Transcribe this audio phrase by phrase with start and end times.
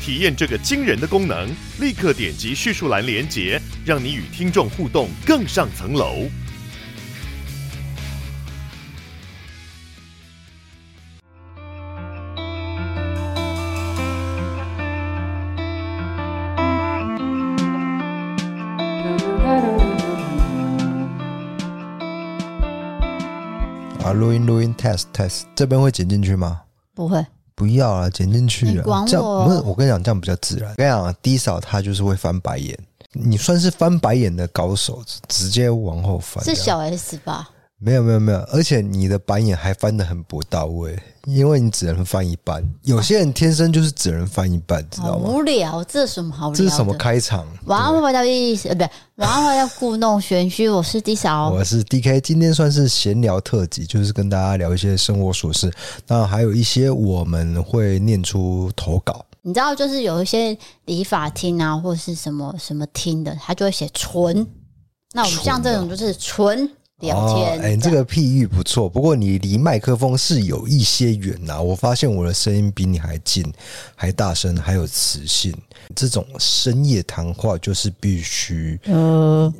[0.00, 1.48] 体验这个惊人的功能，
[1.80, 6.28] 立刻点击叙述栏连接，让你与听众互动更上层楼。
[24.14, 26.62] 录音录音，test test，这边会剪进去吗？
[26.92, 27.24] 不会，
[27.58, 28.84] 不要啊，剪进去了。
[28.86, 30.70] 我这样不是我跟你讲，这样比较自然。
[30.70, 32.78] 我跟你讲，D 嫂她就是会翻白眼，
[33.12, 36.44] 你算是翻白眼的高手，直接往后翻。
[36.44, 37.50] 是小 S 吧？
[37.80, 42.60] 没有没有没有，而且你的白眼还翻的很不到位，因为你只能翻一半。
[42.82, 45.28] 有些人天生就是只能翻一半，知道吗？
[45.28, 46.52] 无聊，这是什么好？
[46.52, 47.46] 这是什么开场？
[47.66, 50.68] 晚安，回到意思呃，不对，晚安，回到故弄玄虚。
[50.68, 52.20] 我是 D 嫂，我是 DK。
[52.20, 55.72] 今天算是闲聊特辑，就是跟大家聊一些生活琐事。
[56.04, 59.24] 当然还有一些我们会念出投稿。
[59.42, 64.44] 你知道，就是有一些理发厅啊，或是什么什么厅的，他就会写纯。
[65.12, 66.68] 那我们像这种就是纯。
[67.00, 68.88] 聊天，哎、哦，欸、这个譬喻不错。
[68.88, 71.60] 不过你离麦克风是有一些远呐、啊。
[71.60, 73.44] 我发现我的声音比你还近，
[73.94, 75.54] 还大声，还有磁性。
[75.94, 79.52] 这种深夜谈话就是必须， 嗯，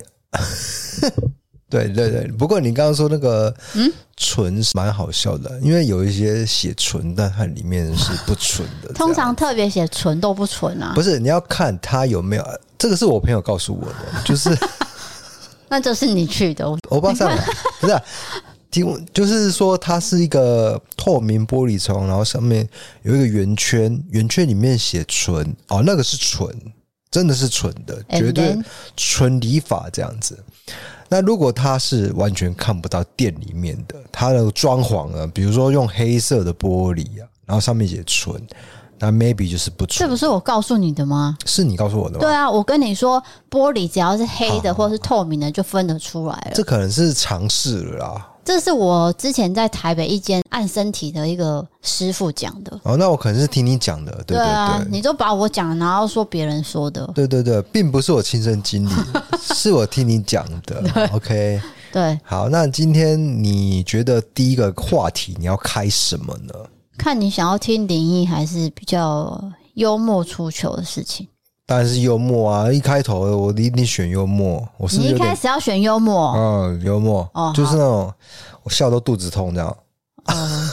[1.71, 2.27] 对对对。
[2.37, 8.93] 不过你刚刚说那个“嗯”纯是蛮好笑的，因为有一些写“纯”，但它里面是不纯的。
[8.95, 10.93] 通常特别写“纯”都不纯啊。
[10.95, 12.45] 不是，你要看他有没有。
[12.77, 14.51] 这个是我朋友告诉我的，就是。
[15.69, 17.31] 那就是你去的， 欧巴桑
[17.81, 18.03] 不是、啊，
[18.71, 22.69] 听就是说它是一个透明玻璃窗，然后上面
[23.03, 26.55] 有一个圆圈，圆圈里面写纯哦，那个是纯，
[27.11, 28.57] 真的是纯的，绝对
[28.97, 30.39] 纯理法这样子。
[31.09, 38.41] 那如果它是完全看不到店里面的，它的装潢啊，比如说用黑色的玻璃啊，然后上面写纯。
[38.99, 41.37] 那 maybe 就是不纯，这不是我告诉你的吗？
[41.47, 42.21] 是你告诉我的吗？
[42.21, 46.53] 对啊，我跟你说，玻璃只要是黑的或是透明的，就分得出来了。
[46.55, 48.29] 这可能是尝试了啦。
[48.45, 52.81] 这是我之前在台北一间按身体的一个师傅讲的。
[52.83, 57.07] 哦，那我可能是听你讲的，对对对，对啊，你都把我讲，然后说别人说的。
[57.15, 58.93] 对对对，并不是我亲身经历，
[59.55, 60.83] 是我听你讲的。
[61.13, 61.61] OK，
[61.93, 66.55] 对，好，那今天你觉得第一个话题你要开什么呢？
[66.99, 69.43] 看你想要听灵异还是比较
[69.75, 71.27] 幽默出糗的事情？
[71.65, 72.73] 当然是幽默啊！
[72.73, 74.67] 一开头我一定选幽默。
[74.79, 78.13] 我你一开始要选幽默，嗯，幽默哦，就是那种
[78.63, 79.77] 我笑都肚子痛这样。
[80.25, 80.68] 嗯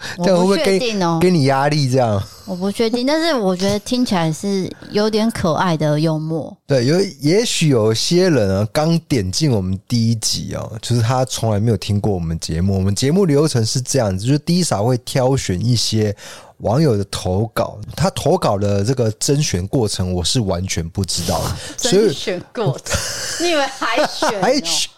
[0.22, 1.90] 这样会不会给你给你压力？
[1.90, 6.56] 这样我不确定，但是我觉得听起来是有点可爱的幽默。
[6.66, 12.74] 对，有也许有些人啊，刚点进我们第一集哦，就是他从来没有听过我们节目。
[12.74, 16.14] 我们节目流程是这样子，就是第一嫂会挑选一些
[16.58, 21.56] 网友的投稿，他投稿的这个甄选过程我是完全不知道的。
[21.76, 22.96] 甄选过程，
[23.40, 24.28] 你以为海选？
[24.40, 24.90] 海选。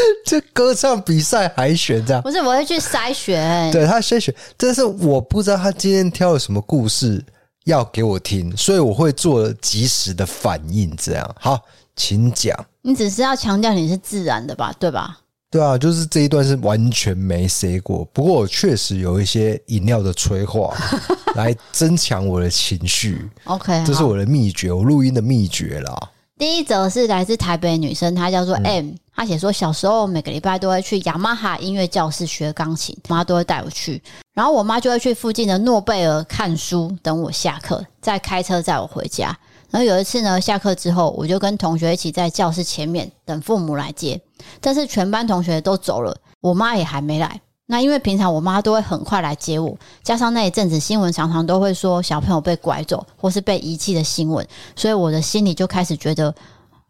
[0.24, 7.24] 这歌唱比赛海选这样，不是，我会去筛选，对他筛选，但是我不知道他今天挑了什么故事
[7.64, 10.94] 要给我听，所以我会做及时的反应。
[10.96, 11.60] 这样好，
[11.94, 12.56] 请讲。
[12.82, 15.18] 你只是要强调你是自然的吧，对吧？
[15.50, 20.74] 对啊，就是这一段是完全没 say 过，不过我确实有一些饮料的催化
[21.36, 23.30] 来增强我的情绪。
[23.44, 26.08] OK，这是我的秘诀，我录音的秘诀啦。
[26.38, 28.94] 第一则是来自台北女生，她叫做 M。
[29.14, 34.02] 他写说，小时候每个礼拜都会去雅马哈音乐教室学钢琴，妈都会带我去。
[34.34, 39.36] 然后我妈就会去附近的诺贝尔看书，等我下课，再开车载我回家。
[39.70, 44.20] 然后有一次呢，下课之后，我就跟同学一起在教室前面等父母来接。
[44.60, 47.40] 但是全班同学都走了，我妈也还没来。
[47.66, 56.34] 那因为平常我妈都会很快来接我，加上那一阵子新闻常常都会说小朋友被拐走或是被遗弃的新闻，所以我的心里就开始觉得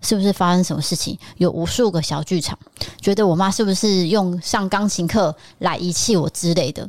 [0.02, 1.18] 是不是发生什么事情？
[1.36, 2.58] 有无数个小剧场，
[3.00, 6.88] 觉得我妈是不是用上钢琴课来遗弃我之类的。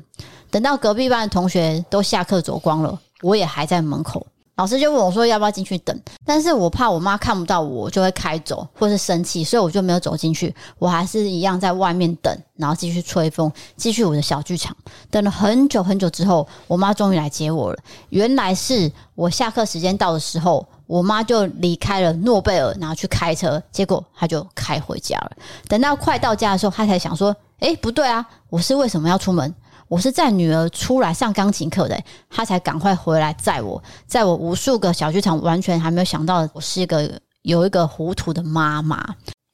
[0.51, 4.25] 等到隔壁班的同学都下课走光了，我也还在门口，
[4.56, 14.75] 老师就问我说要不要进去等，但是我怕我妈看不到我就会开走或是生气，所以我就没有走进去，我还是一样在外面等，然后继续吹风，继续我的小剧场。
[15.10, 17.80] 等了很久很久之后，我妈终于来接我了。
[18.10, 25.31] 原来是我下课时间到的时候，我妈就离开了诺贝尔，然后去开车，结果她就开回家了。
[25.67, 29.51] 等到快到家的时候，她才想说：“诶，不对啊，我是为什么要出门？”
[29.89, 31.99] 我是在女儿出来上钢琴课的，
[32.29, 39.03] 她才赶快回来载我，在我无数个小剧场，完全还没有想到我是一个有一个糊涂的妈妈。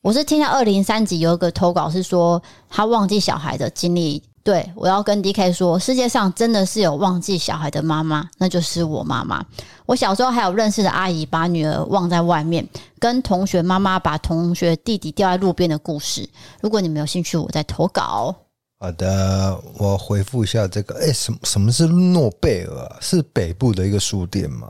[0.02, 9.46] 我是听到二零三集有一个投稿是说她忘记小孩的经历，对，我要跟 DK 说，世界上真的是有忘记小孩的妈妈，那就是我妈妈。
[9.86, 12.68] 我小时候还有认识的阿姨把女儿忘在外面，
[12.98, 16.28] 跟同学妈妈把同学弟弟掉在路边的故事。
[16.62, 18.36] 如果你们有兴趣，我再投稿。
[18.80, 20.96] 好的，我回复一下这个。
[20.96, 22.98] 哎，什么什么是诺贝尔啊？
[23.00, 24.70] 是北部的一个书店吗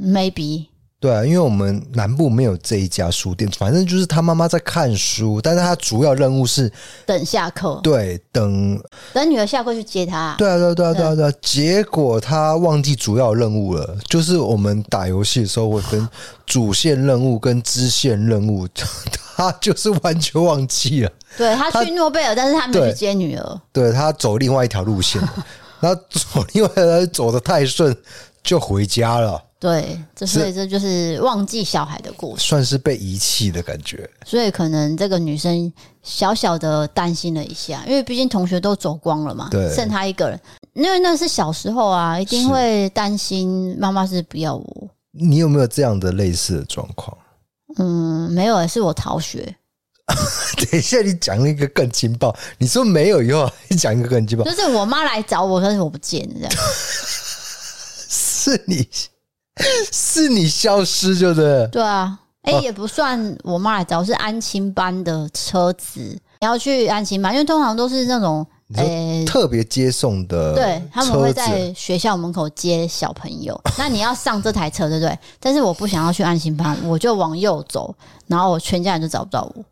[0.00, 0.68] ？Maybe。
[1.00, 6.70] 对啊，因为我们南部没有这一家书店，反正就是他妈妈在看书，但是他主要任务是
[7.06, 7.78] 等下课。
[7.84, 8.76] 对，等
[9.12, 10.34] 等女儿下课去接他。
[10.36, 11.32] 对啊，对啊，对啊，对啊，对啊。
[11.40, 16.08] 结果他忘记主要任务了，就是我们打游戏的时候会分
[16.44, 18.66] 主线任务跟支线任务，
[19.36, 21.12] 他就是完全忘记了。
[21.36, 23.60] 对，他去诺贝尔，但是他没有去接女儿。
[23.72, 25.22] 对，他走另外一条路线，
[25.80, 27.96] 他走另外一条走的太顺，
[28.42, 29.40] 就回家了。
[29.60, 34.08] 对，这所以这就是忘记小孩的故事，算是被遗弃的感觉。
[34.24, 35.72] 所以可能这个女生
[36.02, 40.40] 小小的担心了一下，因为毕竟同学都走光了嘛，对，剩她一个人。
[40.74, 44.88] 因为那是小时候啊，一定会担心妈妈是不要我。
[45.10, 47.18] 你有没有这样的类似的状况？
[47.78, 49.56] 嗯，没有，是我逃学。
[50.70, 52.32] 等一下，你讲一个更劲爆。
[52.58, 56.52] 你说没有以后，你讲一个更劲爆，就是我妈来找我，但是我不见了，这样。
[58.08, 58.88] 是你。
[59.92, 61.66] 是你消失，就对。
[61.68, 66.00] 对啊，哎、欸，也不算我妈来找，是安亲班的车子，
[66.40, 73.60] 你要去安亲班，因为通常都是那种，哎、欸，特别接送的，对，他们会在学校门口接小朋友。
[73.76, 75.18] 那你要上这台车，对不对？
[75.40, 77.94] 但是我不想要去安心班，我就往右走，
[78.26, 79.64] 然后我全家人就找不到我。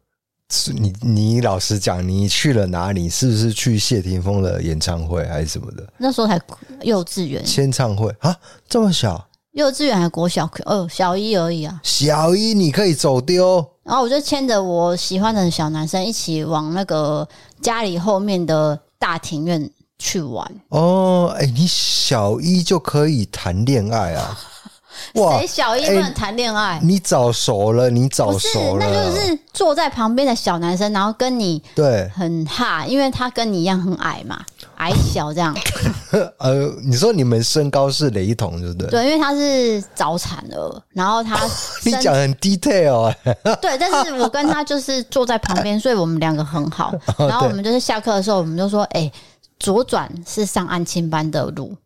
[0.48, 3.08] 是你，你老实讲，你去了哪里？
[3.08, 5.84] 是不是去谢霆锋的演唱会还是什么的？
[5.98, 6.40] 那时候才
[6.82, 8.36] 幼稚园，签唱会啊，
[8.68, 9.26] 这么小。
[9.56, 10.46] 幼稚园还是国小？
[10.66, 11.80] 哦，小一而已啊。
[11.82, 17.26] 小一你可以走丢，然后我就牵着我喜欢的小男生一起往那个
[17.62, 20.46] 家里后面的大庭院去玩。
[20.68, 24.38] 哦，哎、欸，你小一就可以谈恋爱啊？
[25.16, 26.78] 哇，谁小一不能谈恋爱？
[26.82, 28.86] 你早熟了，你早熟了。
[28.86, 34.42] 那就是坐在旁边的小男生，然后跟你对很哈，因为他跟你一样很矮嘛。
[34.76, 35.54] 矮小这样，
[36.38, 38.88] 呃，你说你们身高是雷同，对不对？
[38.90, 41.38] 对，因为他是早产儿，然后他
[41.84, 43.12] 你讲很 detail
[43.60, 46.94] 对，但是我跟他就是坐在旁边，所以我们两个很好。
[47.18, 49.12] 然后我们就是下课的时候，我们就说，哎、欸，
[49.58, 51.76] 左转是上安亲班的路，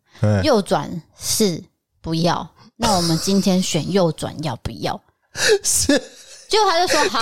[0.43, 0.89] 右转
[1.19, 1.63] 是
[2.01, 2.47] 不要。
[2.77, 4.99] 那我们今天选右转要不要？
[5.63, 6.01] 是。
[6.51, 7.19] 就他就说好，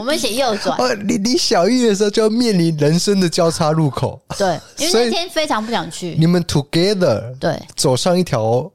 [0.00, 0.76] 我们一起右转。
[0.76, 4.20] 哦，你你小一的时候就要面临人生的交叉路口。
[4.36, 6.16] 对， 因为那天非常不想去。
[6.18, 8.68] 你们 together 对，走上一条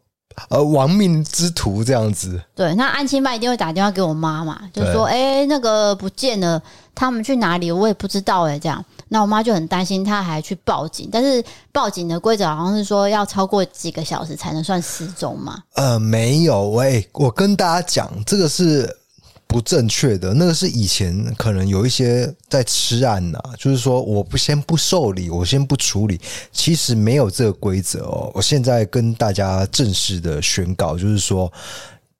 [0.48, 2.42] 呃亡命之途这样子。
[2.56, 6.62] 对，那安亲班一定会打电话给我妈妈，就说哎、欸、那个不见了，
[6.96, 7.70] 他们去哪里？
[7.70, 8.84] 我也不知道哎、欸，这样。
[9.10, 11.10] 那我妈就很担心，她还去报警。
[11.12, 11.44] 但是
[11.74, 15.62] 报警的规则好像是说要超过几个小时才能算失踪嘛？
[15.74, 18.96] 呃，没有，喂，我跟大家讲，这个是。
[19.50, 28.32] 不正确的那个是以前可能有一些在吃案呐、啊，就是说我不先不受理，我先不处理，其实没有这个规则哦。
[28.36, 31.52] 我现在跟大家正式的宣告，就是说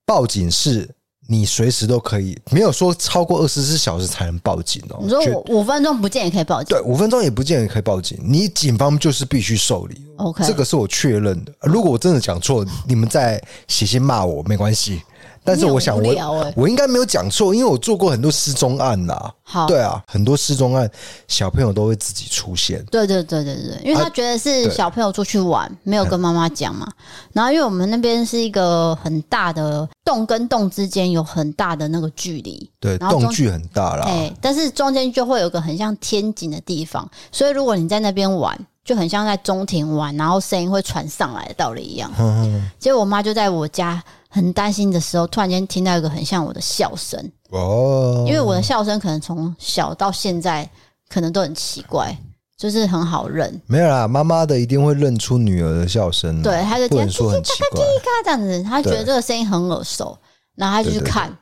[0.08, 0.90] 报警是
[1.28, 4.98] 你随时都可以，没有说超过二十四小时才能报警哦。
[5.00, 5.20] 你说
[5.50, 6.76] 五分钟不见也可以报警？
[6.76, 10.02] 对，五分钟也不见也可以报警，你警方就是必须受理。
[10.18, 11.54] OK，这个是我确认的。
[11.62, 15.04] 如果我真的讲错，你们再写信骂我没关系。
[15.44, 19.32] 但是我想我，我、欸、我应该没有讲错，因为我做过很多失踪案呐。
[19.44, 20.90] 好，对啊，很多失踪案，
[21.28, 22.86] 小朋友都会自己出现。
[22.92, 26.88] 对对对对对，因为他觉得是小朋友出去玩，啊、没有跟妈妈讲嘛。
[27.34, 34.06] 然后，因为我们那边是一个很大的洞跟洞之间有很大的那个距离，对，洞距很大啦。
[34.06, 38.56] 哎，但是中间就会有个很像天井的地方，所以如果你在那边玩，
[38.86, 42.12] 就很像在中庭玩，然后声音会传上来的道理一样。
[42.20, 44.04] 嗯，结果我妈就在我家。
[44.30, 47.20] 很担心的时候，突然间听到一个很像我的笑声
[47.50, 50.70] 哦，因为我的笑声可能从小到现在
[51.10, 52.16] 可能都很奇怪，
[52.56, 53.60] 就是很好认。
[53.66, 56.42] 没有啦，妈妈的一定会认出女儿的笑声。
[56.44, 57.84] 对，她就不能说很奇怪，
[58.24, 60.18] 这样子，她觉得这个声音很耳熟，
[60.56, 61.36] 然后她就去看，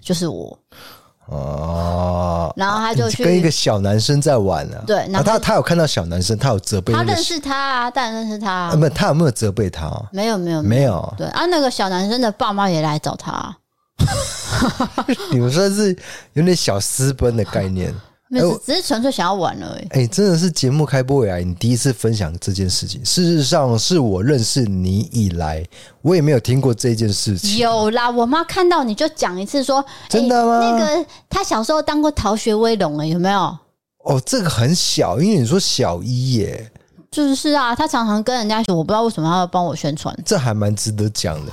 [0.00, 0.58] 就是我。
[1.28, 4.82] 哦，然后他就去跟一个小男生在玩啊。
[4.86, 6.92] 对，然后他他有看到小男生，他有责备。
[6.92, 8.50] 他认识他啊，当然认识他。
[8.50, 9.90] 啊，不，他有没有责备他？
[10.12, 11.14] 没有，没有，没有。
[11.18, 13.54] 对啊，那个小男生的爸妈也来找他。
[15.30, 15.94] 你们说是
[16.32, 17.94] 有点小私奔的概念。
[18.30, 19.86] 没有，只是纯粹想要玩而已。
[19.90, 23.02] 哎、欸，真的是节目开播以来，你第一次分享这件事情。
[23.04, 25.64] 事实上，是我认识你以来，
[26.02, 27.56] 我也没有听过这件事情。
[27.56, 30.58] 有啦，我妈看到你就讲一次说，真的吗？
[30.58, 33.56] 欸、那个她小时候当过逃学威龙，哎，有没有？
[34.04, 36.70] 哦，这个很小，因为你说小一耶，
[37.10, 41.52] 就是啊，他常常跟人家说，我不知道为什么他要帮我宣传，这还蛮值得讲的，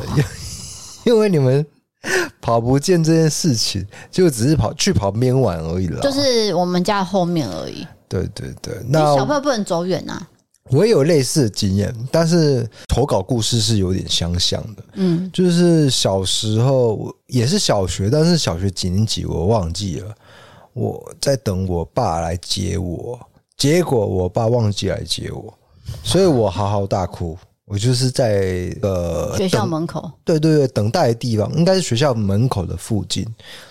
[1.06, 1.66] 因为 你们。
[2.42, 6.02] 跑不见这件事情，就只是跑去旁边玩而已了。
[6.02, 7.86] 就是我们家后面而已。
[8.08, 10.28] 对对对，那小朋友不能走远啊。
[10.72, 14.84] 我也有类似的经验，但是投稿故事是有点相像的。
[14.94, 20.12] 嗯，就是小时候也是小学，但是小学几年级我忘记了。
[20.74, 23.20] 我在等我爸来接我，
[23.56, 25.54] 结果我爸忘记来接我，
[26.04, 27.38] 所以我嚎啕大哭。
[27.66, 33.26] 我就是在呃学校门口，对对对，等待的地方应该是学校门口的附近，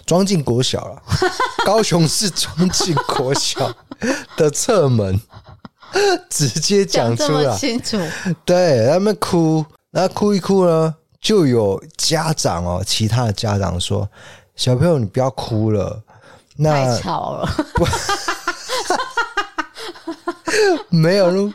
[0.04, 1.02] 庄敬国小了，
[1.64, 3.72] 高雄市庄敬国小
[4.36, 5.20] 的侧门，
[6.28, 7.96] 直接讲出来，清楚，
[8.44, 14.08] 对，他们哭，那哭一哭呢，就有家长哦，其他的家长说
[14.56, 16.02] ：“小朋友，你不要哭了，
[16.56, 17.48] 那太吵了。”
[20.90, 21.52] 没有，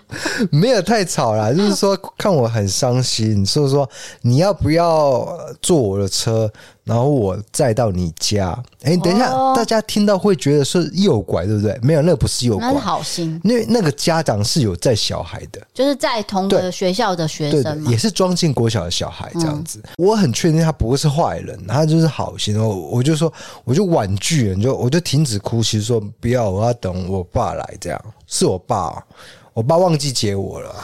[0.51, 1.51] 没有太吵啦。
[1.51, 3.89] 就是说，看我很伤心，所以说
[4.21, 5.27] 你要不要
[5.61, 6.51] 坐我的车？
[6.89, 11.77] 然后我再到你家，哎，等一下，大家听到会觉得是诱拐，对不对？
[11.83, 13.39] 没有，那个不是诱拐，那是好心。
[13.43, 19.79] 因为那个家长是有在小孩的，就是在同个学校的学生也是庄敬国小的小孩这样子。
[19.97, 22.59] 我很确定他不会是坏人，他就是好心。
[22.59, 23.31] 我我就说，
[23.63, 27.77] 我就婉拒，你就我就停止哭泣，说不要，我要等我爸来。
[27.79, 29.05] 这样是我爸，
[29.53, 30.75] 我爸忘记接我了，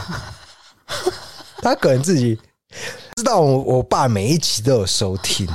[1.64, 2.38] 他可能自己。
[3.16, 5.48] 知道我我爸每一集都有收听，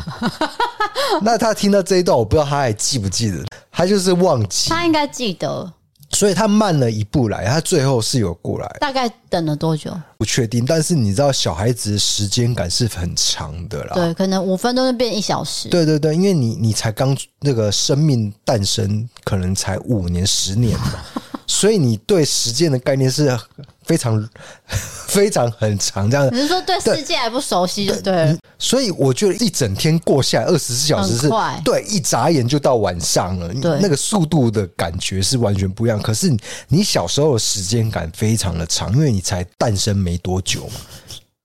[1.21, 5.71] 那他听到这一段，我不知道他还记不记得，他就是忘记，他应该记得，
[6.09, 9.95] 所以他慢了一步来，他最后是有过来，大概等了多久？
[10.17, 20.95] 不确定，但是你知道小孩子的时间感是很长的啦，对，可能五分钟就变一小时，对对对，因为你你才刚那个生命诞生，可能才五年十年嘛，
[21.61, 23.39] 所以你对时间的概念是。
[23.83, 24.29] 非常
[25.09, 26.29] 非常很长，这样。
[26.33, 28.39] 你是说对世界还不熟悉就对了。
[28.57, 33.53] 所以我觉得一整天过下来，二十四小时是快，对，一眨眼就到晚上了。
[33.55, 36.01] 对，那个速度的感觉是完全不一样。
[36.01, 36.33] 可是
[36.69, 40.75] 你小时候的时间感非常的长，因为你才诞生没多久嘛。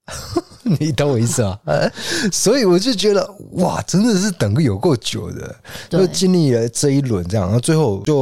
[0.79, 1.59] 你懂我意思啊？
[2.31, 5.55] 所以我就觉得哇，真的是等个有够久的，
[5.89, 8.15] 就经历了这一轮这样，然后最后就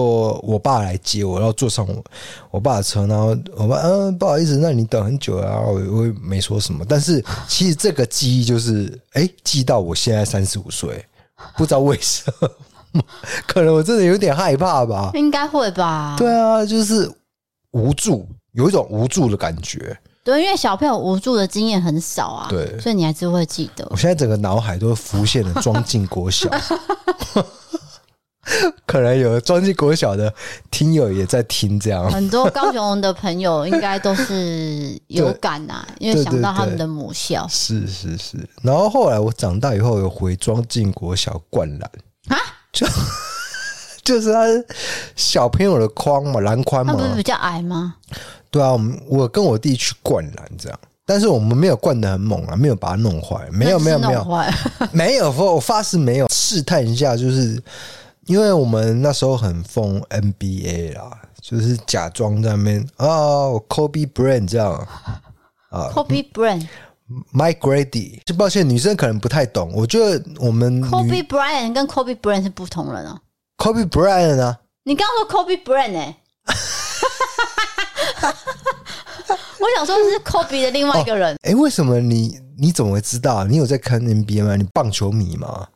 [0.44, 2.04] 我爸来接我，然后坐上我
[2.52, 6.86] 我爸的车，然后我爸嗯，不好意思，那你等很久啊，我我也没说什么。
[6.88, 11.06] 但是其实这个记忆就是哎，记到我现在三十五岁，
[11.58, 12.30] 不知道为什
[12.92, 13.02] 么，
[13.48, 15.12] 可能我真的有点害怕吧？
[15.16, 16.16] 应该会吧？
[16.18, 17.10] 对啊，就是
[17.72, 19.98] 无助，有一种无助的感觉。
[20.24, 23.86] 对，因为小朋友无助的经验很少啊，对，所以你还是会记得。
[23.90, 26.50] 我现在整个脑海都浮现了庄敬国小，
[28.86, 30.34] 可能有庄敬国小的
[30.72, 32.10] 听友也在听这样。
[32.10, 37.46] 很多高雄的朋友应该都是 有感呐、啊，因为想到他们的母校。
[37.50, 41.92] 是是是，然后后来我长大以后有回庄敬国小灌篮
[42.30, 42.38] 啊，
[42.72, 42.88] 就
[44.04, 44.46] 就是他
[45.16, 47.96] 小朋友的框嘛，篮宽嘛，他不是比较矮吗？
[48.54, 54.24] 对啊，我们我跟我弟去灌篮这样，但是我们没有灌的很猛啊，没有把它弄坏，没有没有没有，
[54.92, 57.60] 没有， 我发誓没有，试探一下，就是
[58.28, 63.08] 因为我们那时候很疯 NBA 啦，就是假装在那边啊
[63.68, 64.88] ，Kobe Bryant 这样。
[65.72, 73.20] 啊，Kobe Bryant，Mike Grady，就抱歉，女生可能不太懂，我觉得我们 Kobe Bryant 跟 Kobe Bryant 是不同人啊
[73.58, 76.18] ，Kobe Bryant 啊，你刚刚说 Kobe Bryant 哎。
[79.60, 81.36] 我想说的是 Kobe 的另外一个人。
[81.44, 83.44] 哎、哦，为什么你你怎么会知道？
[83.44, 84.56] 你有在看 NBA 吗？
[84.56, 85.68] 你棒球迷吗？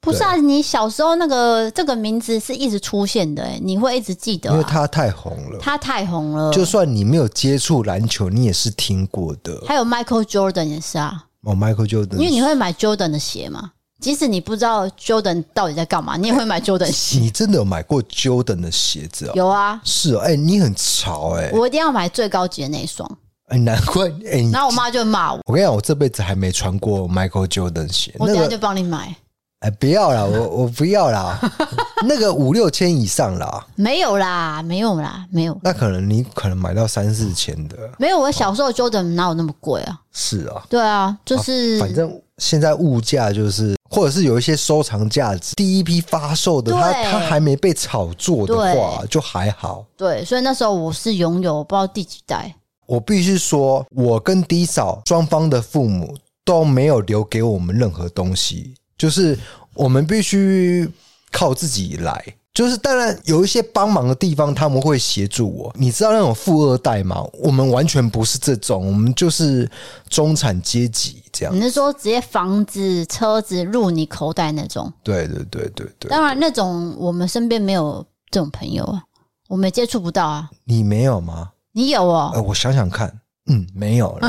[0.00, 5.58] 不是啊，你小时候那个这个名字是一直出现的，哎，你会一直记得、啊，因为他太红了。
[5.60, 9.60] 他太红了，就算你没有接触篮球，你也是听过的。
[9.66, 11.24] 还有 Michael Jordan 也是啊。
[11.42, 13.72] 哦，Michael Jordan，因为你会买 Jordan 的鞋吗？
[14.00, 17.18] 即使你不知道 Jordan 到底在干嘛，你也会买 Jordan 鞋。
[17.18, 19.32] 你真的有买过 Jordan 的鞋子啊？
[19.34, 23.08] 有啊，是哦，哎、欸，你很潮哎、欸，我一定要买最高级的那一双。
[23.46, 25.40] 哎、欸，难怪哎，欸、然后我妈就骂我。
[25.46, 28.14] 我跟你讲，我这辈子还没穿过 Michael Jordan 鞋。
[28.18, 29.14] 我等下就帮你买。
[29.60, 31.36] 哎，不要啦，我我不要啦，
[32.06, 35.58] 那个五六千以上啦，没有啦，没有啦，没有。
[35.64, 38.20] 那可能你可能买到三四千的，没有。
[38.20, 40.00] 我小时候 Jordan 哪有那么贵啊？
[40.12, 49.84] 是啊，对啊，就是、啊、反正现在物价就是，或者是有一些收藏价值，第一批发售的，它它还没被炒作的话，就还好。
[49.96, 52.54] 对，所以那时候我是拥有不知道第几代。
[52.86, 58.74] 我必须说，我跟 D 嫂双方的父母都没有留给我们任何东西。
[58.96, 59.38] 就是
[59.74, 60.90] 我们必须
[61.30, 62.24] 靠自己来，
[62.58, 65.72] 就是当然有一些帮忙的地方，他们会协助我。
[65.78, 67.24] 你知道那种富二代吗？
[67.34, 69.70] 我们完全不是这种，我们就是
[70.08, 71.54] 中产阶级这样。
[71.54, 74.92] 你是说直接房子、车子入你口袋那种？
[75.04, 76.10] 对对对对对。
[76.10, 79.04] 当然，那种我们身边没有这种朋友啊，
[79.46, 80.50] 我们也接触不到啊。
[80.64, 81.50] 你没有吗？
[81.70, 82.32] 你有哦。
[82.34, 84.28] 呃，我想想看，嗯，没有了。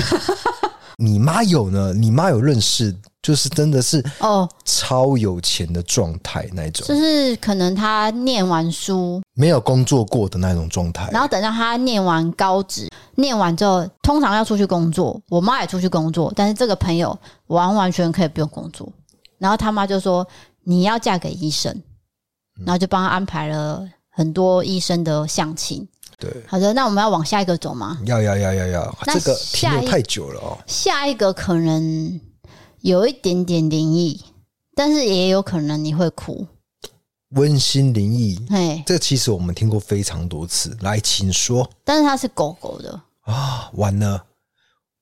[1.01, 1.95] 你妈有呢？
[1.95, 2.95] 你妈有认识？
[3.21, 18.89] 就是真的是哦，超有钱的状态那种，就是可能他念完书没有工作过的那种状态，然后等到他念完高职，念完之后通常要出去工作，我妈也出去工作，但是这个朋友完完全可以不用工作，
[19.37, 20.25] 然后他妈就说
[20.63, 21.83] 你要嫁给医生，
[22.65, 25.85] 然后就帮他安排了很多医生的相亲。
[26.17, 27.99] 对，好的，那我们要往下一个走吗？
[28.05, 30.57] 要要要要要，这个停留太久了哦。
[30.65, 32.21] 下一个可能。
[32.81, 34.21] 有一点点灵异，
[34.75, 36.47] 但是也有可能你会哭。
[37.29, 40.75] 温馨灵异，哎，这其实我们听过非常多次。
[40.81, 41.69] 来，请说。
[41.83, 44.23] 但是它是狗狗的啊，完了，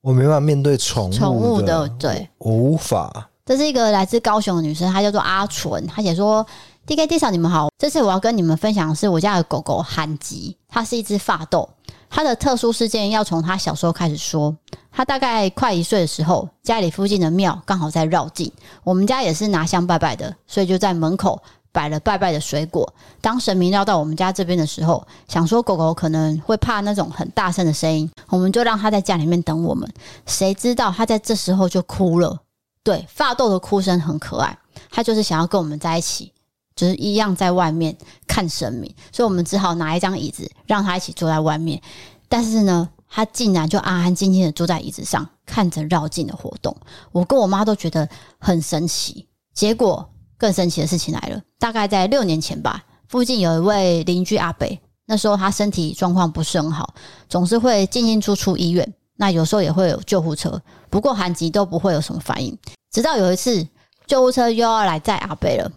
[0.01, 3.29] 我没办法面对宠物的，宠物的，对，我无法。
[3.45, 6.45] 这是一个来自高雄的女生，她叫做阿纯，她写说
[6.87, 11.67] ：“D K D 嫂，你们好，这次我要跟你们分享的是我家的狗狗韩吉，它是一只法斗。”
[12.09, 14.55] 它的特殊事件要从它小时候开始说。
[14.89, 18.49] 它大概快一岁的时候，家里附近的庙刚好在绕境，
[18.85, 22.93] 我们家也是拿香拜拜的，所以就在门口摆了拜拜的水果。
[23.19, 29.87] 当神明绕到我们家这边的时候，想说狗狗可能会怕那种很大声的声音，我们就让它在家里面等我们。
[30.25, 32.39] 谁知道它在这时候就哭了。
[32.81, 34.57] 对，发豆的哭声很可爱，
[34.89, 36.31] 它就是想要跟我们在一起。
[36.77, 37.93] 就是一样在外面
[38.25, 41.81] 看神明，所以我们只好拿一张椅子让他一起坐在外面。
[42.29, 46.73] 但是呢，他竟然就安安静静的坐在椅子上看着绕境的活动。
[47.11, 49.27] 我跟我妈都觉得很神奇。
[49.53, 54.67] 结果更神奇的事情来了，大概在六年前吧，附近有一位邻居阿伯，
[55.07, 56.93] 那时候他身体状况不是很好，
[57.27, 58.93] 总是会进进出出医院。
[59.15, 62.55] 那有时候也会有救护车，不过韩吉都不会有什么反应。
[62.91, 63.67] 直到有一次
[64.05, 65.71] 救护车又要来载阿伯了。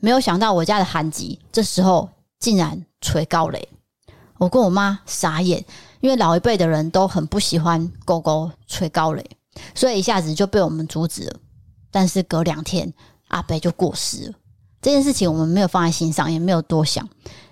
[0.00, 3.68] 没有想到我家的韩吉这时候竟然吹高雷，
[4.38, 5.64] 我跟我妈傻眼，
[6.00, 9.24] 因为老一辈的人都很不喜欢狗狗吹高雷，
[9.74, 11.36] 所以一下子就被我们阻止了。
[11.90, 12.92] 但是隔两天
[13.28, 14.34] 阿北就过世了，
[14.82, 17.08] 这件事情我们没有放在心上，也没有多想。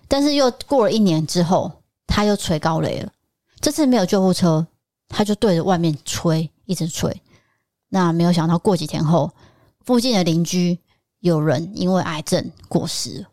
[0.06, 1.72] 但是又过了一年之后，
[2.06, 3.10] 他又吹高雷了，
[3.60, 4.66] 这次没有救护车，
[5.08, 7.22] 他就对着外面吹，一直吹。
[7.88, 9.32] 那没有想到过几天后，
[9.84, 10.78] 附近的邻居。
[11.24, 13.24] 有人因为癌症过世，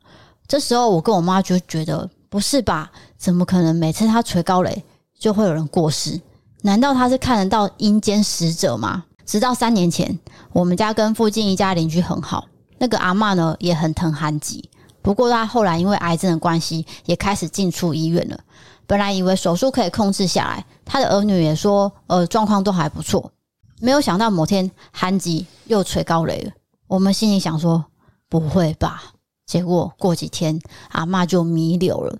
[0.47, 2.89] 这时候我跟我妈就觉得不是吧？
[3.17, 4.81] 怎么可能每次他捶高雷
[5.19, 6.21] 就会有人过世？
[6.61, 9.03] 难道他是看得到阴间使者吗？
[9.25, 10.17] 直到三年前，
[10.53, 14.69] 我们家跟附近一家邻居很好，那个阿妈呢也很疼韩吉。
[15.01, 18.39] 不过他后来因为癌症的关系，也开始进出医院了。
[18.87, 23.33] 本来以为手术可以控制下来，他的儿女也说呃状况都还不错。
[23.81, 26.51] 没有想到某天韩吉又捶高雷了。
[26.91, 27.85] 我们心里想说，
[28.27, 29.01] 不会吧？
[29.45, 32.17] 结果过几天，阿嬷就弥留了。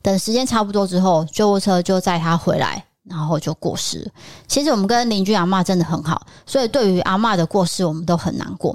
[0.00, 4.10] 等时间差不多之后，救护车就载她回来，然后就过世了。
[4.48, 8.74] 其实我们跟邻居阿妈真的很好，所以对于阿嬷的过世，我们都很难过。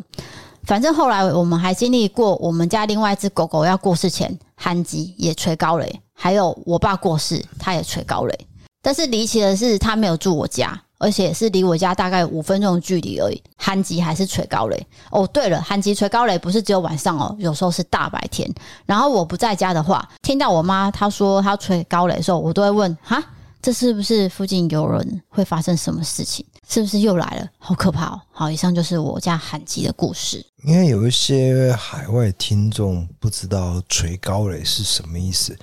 [0.65, 8.47] 反正后来我们还经历过，我们家另外一只狗狗要过世前，憨吉也吹高雷，还有我爸过世，他也吹高雷。
[8.83, 10.83] 但是离奇的是，他没有住我家。
[11.01, 13.41] 而且是离我家大概五分钟的距离而已。
[13.57, 15.25] 韩吉还是吹高雷哦。
[15.33, 18.47] 对了，韩吉吹高雷不是只有晚上哦，有时候是大白天。
[18.85, 23.21] 然后我不在家的话，听到我妈她说她吹高雷的时候，我都会问：哈，
[23.61, 26.45] 这是不是附近有人会发生什么事情？
[26.69, 27.47] 是不是又来了？
[27.57, 28.21] 好可怕哦！
[28.31, 30.45] 好，以上就是我家韩吉的故事。
[30.63, 35.57] 因为有一些海外听众不知道吹高雷是什么意思，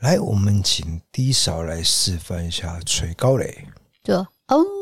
[0.00, 3.66] 来，我们请低嫂来示范一下吹高雷。
[4.04, 4.16] 就
[4.48, 4.79] 哦。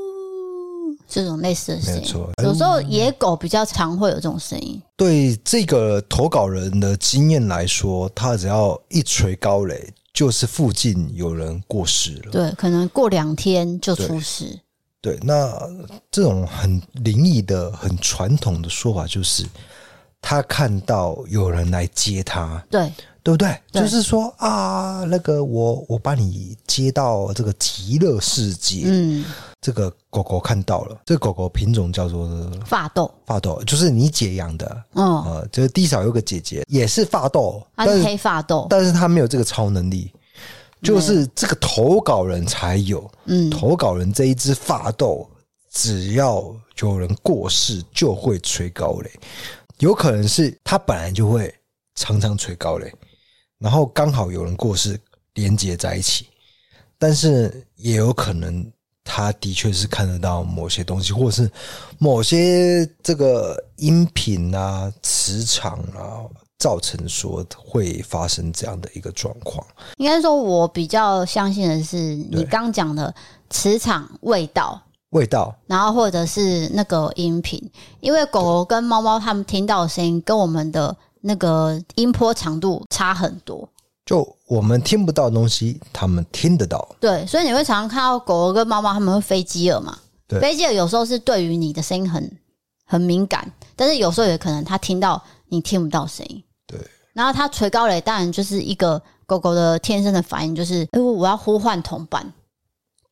[1.08, 2.14] 这种类似的声音。
[2.44, 4.80] 有时候野狗比较常会有这种声音。
[4.94, 12.30] 对这个投稿人的经验来说，他只要一锤高雷，就是附近有人过世了。
[12.30, 14.58] 对，可能过两天就出事。
[15.00, 15.58] 对，对，那
[16.10, 19.46] 这种很灵异的、很传统的说法就是，
[20.20, 22.62] 他看到有人来接他。
[22.70, 22.92] 对。
[23.22, 23.58] 对不对？
[23.72, 28.82] 对，就是说啊，那个我我把你接到这个极乐世界。
[28.86, 29.24] 嗯，
[29.60, 32.28] 这个狗狗看到了，这个狗狗品种叫做
[32.64, 34.84] 法斗，法斗就是你姐养的。
[34.94, 40.10] 嗯，呃，就是弟嫂有个姐姐也是法斗，它是黑法斗，但是它没有这个超能力，
[40.82, 43.10] 就是这个投稿人才有。
[43.26, 45.28] 嗯，投稿人这一只法斗，
[45.70, 46.44] 只要
[46.80, 49.10] 有人过世就会吹高雷，
[49.80, 51.52] 有可能是它本来就会
[51.96, 52.90] 常常吹高雷。
[53.58, 54.98] 然后刚好有人过世，
[55.34, 56.28] 连接在一起，
[56.96, 58.64] 但是也有可能
[59.02, 61.50] 他的确是看得到某些东西，或者是
[61.98, 66.22] 某些这个音频啊、磁场啊，
[66.58, 69.66] 造成说会发生这样的一个状况。
[69.96, 71.96] 应该说，我比较相信的是
[72.30, 73.12] 你刚讲的
[73.50, 77.60] 磁场、味道、味道，然后或者是那个音频，
[77.98, 80.96] 因为狗狗跟猫猫它们听到的声音跟我们的。
[81.20, 83.68] 那个音波长度差很多，
[84.06, 86.88] 就我们听不到的东西，他们听得到。
[87.00, 89.98] 对，所以你会常常看到狗狗跟猫猫，他们会飞机耳嘛？
[90.26, 92.38] 对，飞机耳有时候是对于你的声音很
[92.84, 96.42] 很敏感，但是有时候也可能它听到你听不到声音。
[96.66, 96.78] 对，
[97.12, 102.32] 然后它锤高雷，当然就是一个狗狗的天生的反应，就是哎，我要呼唤同伴。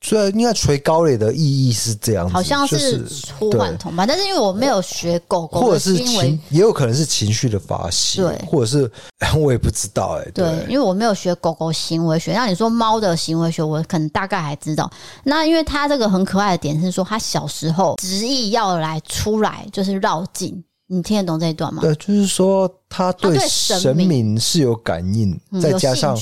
[0.02, 3.04] 所以应该锤高雷的意义是这样子，好像是
[3.38, 8.90] 呼唤同伴，但是因为我没有学狗狗，或者是情，也有可能是情绪的发泄，对，或者是
[9.36, 14.88] 我也不知道哎、欸，对，因为我没有学狗狗行为学，那你说猫的行为学，我可能大概还知道。
[15.24, 20.62] 那因为它这个很可爱的点是说，它小时候执意要来出来，就是绕境。
[20.88, 21.82] 你听得懂这一段吗？
[21.82, 26.16] 对，就是说他对神明是有感应，再加上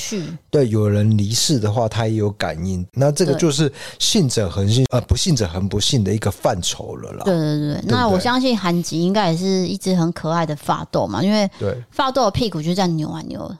[0.50, 2.86] 对有人离世的话，他也有感应。
[2.94, 7.24] 那这个就是信者恒信，呃，不信者恒不信的一个范畴了啦。
[7.24, 13.58] 对对对，那我相信韩吉应该也是一只很可爱的法斗嘛，因为对法斗的屁股就这样扭啊扭的。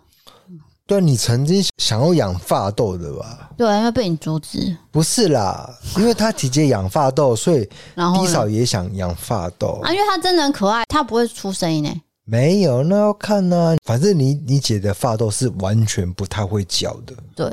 [0.87, 3.51] 对，你曾经想要养发豆的吧？
[3.57, 4.77] 对，因为被你阻止。
[4.91, 7.65] 不是啦，因为他姐姐养发豆，所以
[7.97, 9.91] 弟嫂也想养发豆啊。
[9.91, 11.91] 因为他真的很可爱，他不会出声音呢。
[12.27, 13.77] 没有，那要看呢、啊。
[13.83, 17.15] 反正你你姐的发豆是完全不太会叫的。
[17.35, 17.51] 对。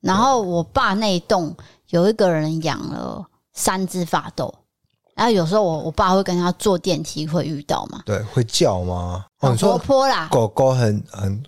[0.00, 1.56] 然后我爸那一栋
[1.90, 4.52] 有一个人养了三只发豆，
[5.14, 8.02] 然后有时候我我爸会跟他坐电梯会遇到嘛？
[8.04, 9.24] 对，会叫吗？
[9.38, 11.40] 很活泼啦，狗狗很很。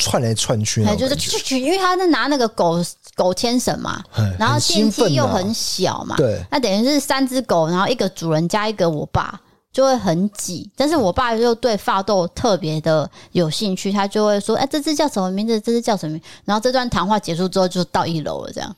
[0.00, 2.82] 窜来窜去，就是去去，因为他在拿那个狗
[3.14, 4.02] 狗牵绳嘛，
[4.38, 9.40] 然后电梯又很小嘛，对，那等于是三只狗，然后一个主人加一个我爸，
[9.72, 10.70] 就会很挤。
[10.74, 15.60] 但是我爸就对发豆特别的有兴趣，他就会说：“哎，这只叫什么名字？
[15.60, 18.52] 这只叫什么名？”然后这段谈话结束之后，就到一楼了。
[18.52, 18.76] 这样。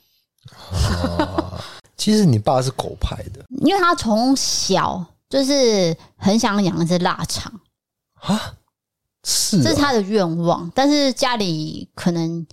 [1.97, 7.53] 其实你爸是狗派的， 因为他从小就是很想养一只腊肠
[8.21, 8.55] 啊。
[9.25, 12.45] 是、啊，这是他的愿望，但是家里可能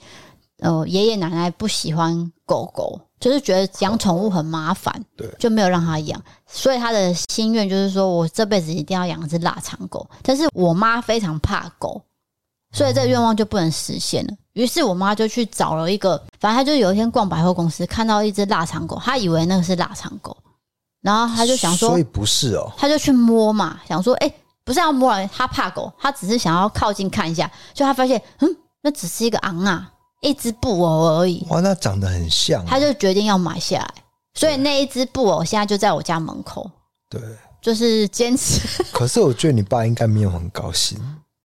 [0.60, 6.22] 呃爷爷奶奶不喜欢狗狗，就是觉得养宠物很麻烦，对，就没有让他养。
[6.46, 10.08] 所以他的心愿就是说，我这辈子一定要养一只腊肠狗。
[10.22, 12.00] 但是我妈非常怕狗，
[12.72, 14.34] 所以这个愿望就不能实现了。
[14.54, 20.38] 于是我妈就去找了一个，反正她就有一天逛百货公司，看到一只腊肠狗，她以为那个是腊肠狗，
[21.02, 24.32] 然后她就想说，所以不是哦，她就去摸嘛，想说，哎。
[24.70, 28.48] 不是要摸人，他怕狗，他只是想要靠近看一下，就他发现，嗯，
[28.84, 31.44] 那只是一个昂啊，一只布偶而已。
[31.50, 33.94] 哇，那长得很像，他就决定要买下来。
[34.36, 36.70] 所以那一只布偶现在就在我家门口。
[37.10, 37.20] 对，
[37.60, 38.62] 就是坚持。
[38.94, 41.00] 可是我觉得你爸应该没有很高兴，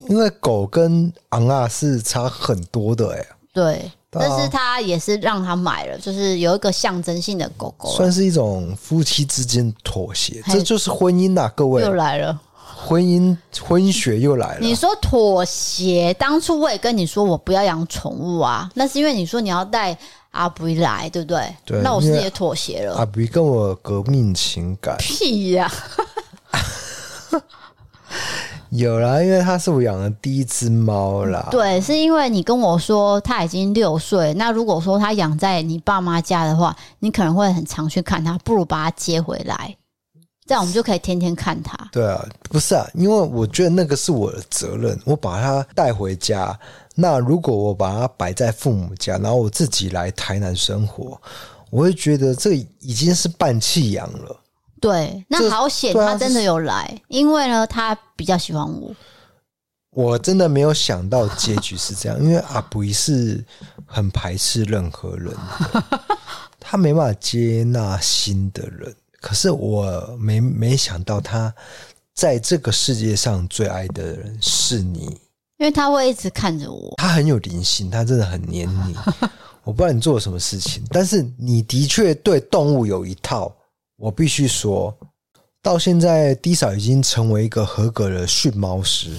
[0.07, 3.29] 因为狗跟昂啊是差很多的哎、欸。
[3.55, 12.39] 对，但是他也是让他买了，就是有一个象征性的狗狗，算是一种夫妻之间妥协，这就是婚姻呐、啊，各位又来了。
[12.87, 14.61] 婚姻婚姻学又来了。
[14.61, 19.97] 你说妥协，当初我也跟你说我不要养宠物啊，那是因为你说你要带
[20.33, 21.55] 阿布来，对不对？
[21.65, 21.81] 对。
[21.81, 22.97] 那我是也妥协了。
[22.97, 24.97] 阿布跟我革命情感。
[24.99, 25.71] 屁呀、
[26.51, 26.61] 啊！
[28.71, 31.47] 有啦，因为他是我养的第一只猫啦。
[31.51, 39.77] 对，是因为你跟我说他已经六岁，那如果说他养在你爸妈家的话，你可能会很常去看他，不如把他接回来。
[40.47, 41.77] 这样我们就可以天天看他。
[41.91, 46.59] 对啊，不是啊，因为我觉得那个是我的责任，我把它带回家。
[46.95, 51.21] 那如果我把它摆在父母家，然后我自己来台南生活，
[51.71, 54.41] 我会觉得这已经是半弃养了。
[54.81, 58.95] 对，那好险，他真的有来，因为呢，他比较喜欢我。
[59.91, 63.43] 我真的没有想到结局是这样， 因为阿布是
[63.87, 65.33] 很排斥任何人
[65.73, 65.85] 的，
[66.61, 68.95] 他没办法接纳新的人。
[69.25, 71.53] 可是我没没想到，他
[72.13, 75.07] 在这个世界上最爱的人是你，
[75.57, 76.93] 因为他会一直看着我。
[76.99, 78.95] 他很有灵性，他真的很黏你。
[79.65, 83.51] 我不知道你做了什么事情，但是你的确对动物有一套。
[83.97, 84.95] 我必须说，
[85.63, 89.17] 到现在 D 嫂已经成为一个合格的训猫师。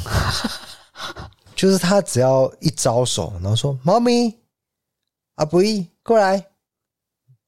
[1.58, 4.38] 就是他只要一招手，然后说“猫咪，
[5.38, 6.46] 阿布依过来”，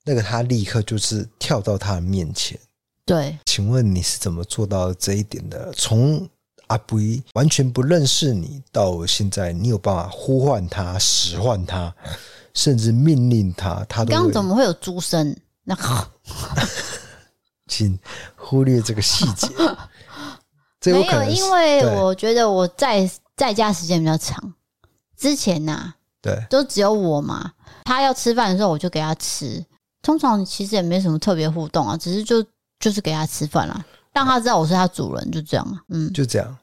[0.07, 2.57] 那个他立刻就是跳到他的面前。
[3.05, 5.71] 对，请问你是怎么做到这一点的？
[5.73, 6.27] 从
[6.67, 11.93] 阿布依完全不认识你，到现在你有办法呼唤他、使唤他，
[12.55, 14.13] 甚至命令他，他都会。
[14.13, 15.35] 刚刚怎么会有猪声？
[15.63, 16.09] 那好，
[17.67, 17.99] 请
[18.35, 19.47] 忽略这个细节。
[20.91, 23.07] 没有，因为我觉得我在。
[23.37, 24.55] 在家时间比较长，
[25.15, 27.51] 之前呐、啊，对，都只有我嘛。
[27.83, 29.63] 他要吃饭的时候，我就给他吃。
[30.07, 32.41] 通常其实也没什么特别互动啊，只是就
[32.79, 35.79] 就是给他吃饭啦，让他知道我是他主人，就这样。
[35.89, 36.57] 嗯，就这样，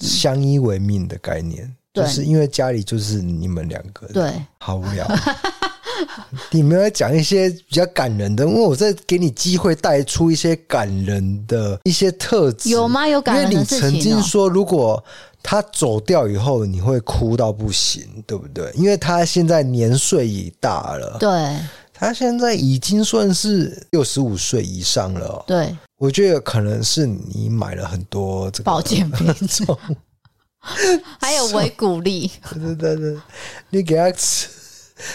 [0.00, 5.10] 相依为命的概念，嗯、就是因为家里就是你们两个，对，好无聊。
[6.52, 13.08] 你们要讲一些比较感人的，因为我在给你机会带出一些感人的一些特质，有吗？
[13.08, 13.88] 有感人的事情、哦。
[13.88, 15.02] 因为你曾经说，如果
[15.42, 18.70] 他走掉以后，你会哭到不行，对不对？
[18.74, 21.56] 因为他现在年岁已大了，对，
[22.00, 25.44] 他现在已经算是六十五岁以上了。
[25.46, 29.34] 对，我觉得可能是你买了很多这个保健品，
[31.20, 33.20] 还有维骨力，对对对对，
[33.68, 34.48] 你给他吃。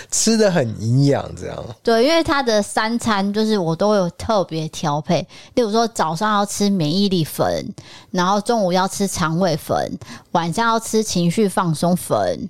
[0.09, 1.63] 吃的很营养，这样。
[1.83, 5.21] 对，因为他的三餐就是我都有特别调配，
[5.53, 7.71] 例如说早上要吃免疫力粉，
[8.09, 9.95] 然后中午要吃肠胃粉，
[10.31, 12.49] 晚上要吃情绪放松粉，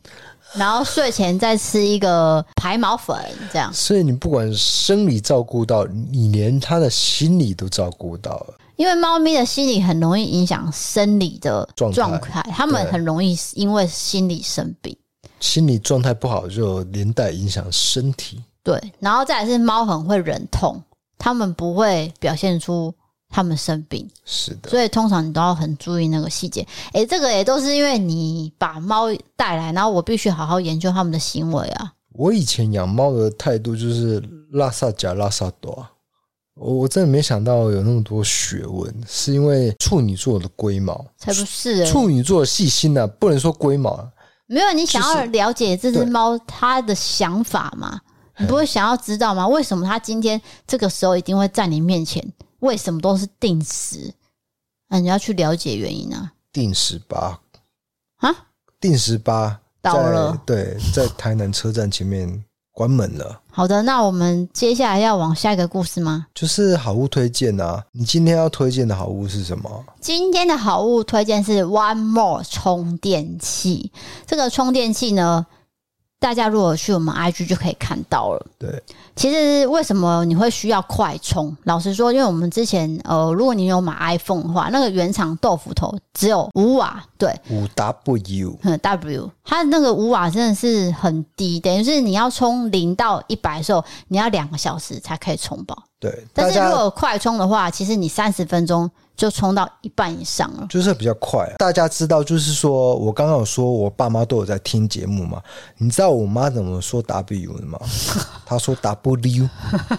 [0.58, 3.18] 然后睡前再吃一个排毛粉，
[3.52, 3.74] 这样。
[3.74, 8.54] 所以你不管生理照顾到，你连他的心理都照顾到了。
[8.76, 14.96] 因为猫咪的心理很容易影响生理的状态，它们很容易因为心理生病。
[15.40, 18.44] 心理状态不好，就连带影响身体。
[18.64, 20.82] 对，然后再来是猫很会忍痛，
[21.18, 22.94] 它们不会表现出
[23.36, 24.10] 他们生病。
[24.24, 26.66] 是的，所以通常你都要很注意那个细节。
[26.94, 31.92] 诶，这个也都是因为你把猫带来，然后我必须好好研究他们的行为啊。
[32.14, 35.86] 我以前养猫的态度就是拉萨加拉萨多，
[36.54, 44.10] 我我真的没想到有那么多学问，是因为处女座的龟毛才不是、欸、处女座的细心呢、啊，不能说龟毛。
[44.48, 48.00] 没有，你想要了解这只猫它的想法吗？
[48.38, 49.48] 你不会想要知道吗？
[49.48, 52.22] 为什么它今天这个时候一定会在你面前？
[52.66, 54.14] 为什么都是定时？
[54.90, 56.34] 那你要去了解原因啊。
[56.52, 57.40] 定时八
[58.18, 58.36] 啊？
[58.80, 62.44] 定时八到了，对，在台南车站前面。
[62.76, 63.40] 关门了。
[63.50, 66.28] 好的，那我们接下来要往下一个故事吗？
[66.36, 67.82] 就是好物推荐啊。
[67.94, 69.86] 你今天要推荐的好物是什么？
[70.02, 73.94] 今天的好物推荐是 One More 充电器。
[74.28, 75.48] 这个充电器呢，
[76.20, 78.46] 大家如果去我们 IG 就可以看到了。
[78.58, 78.82] 对。
[79.16, 81.56] 其实为什么你会需要快充？
[81.64, 95.84] 老实说，因为我们之前呃，如果你有买 iPhone 的话，那个原厂豆腐头只有五瓦，对，五 W，嗯，W，它那个五瓦真的是很低，等于是你要充零到一百的时候，你要两个小时才可以充饱。
[96.00, 98.90] 对，但是如果快充的话，其实你三十分钟。
[99.16, 101.50] 就冲到一半以上了，就是比较快。
[101.58, 105.42] 大家知道，就是说我刚刚有说我爸妈都有在听节目嘛？
[105.78, 107.80] 你知道我妈怎么说 W 的吗？
[108.46, 109.50] 她说 W，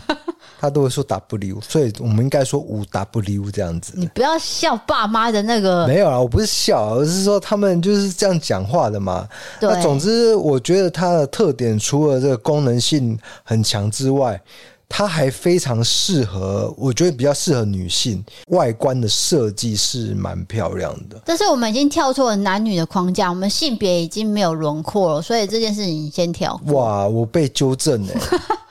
[0.61, 3.94] 她都会说 W，所以我们应该说五 W 这样子。
[3.96, 9.26] 你不要笑爸妈的那个，没有啊，我不是笑，而是说他们就是这样讲话的嘛。
[9.59, 14.40] 对，那总之我觉得它的特点除了这个功能性很强之外。
[14.88, 21.20] 它还非常适合，我觉得比较适合女性，外观的设计是蛮漂亮的。
[21.25, 26.59] 但是我们已经跳出了男女的框架，我们性别已经没有轮廓了，所以这件事情先跳。
[26.66, 28.14] 哇，我被纠正了。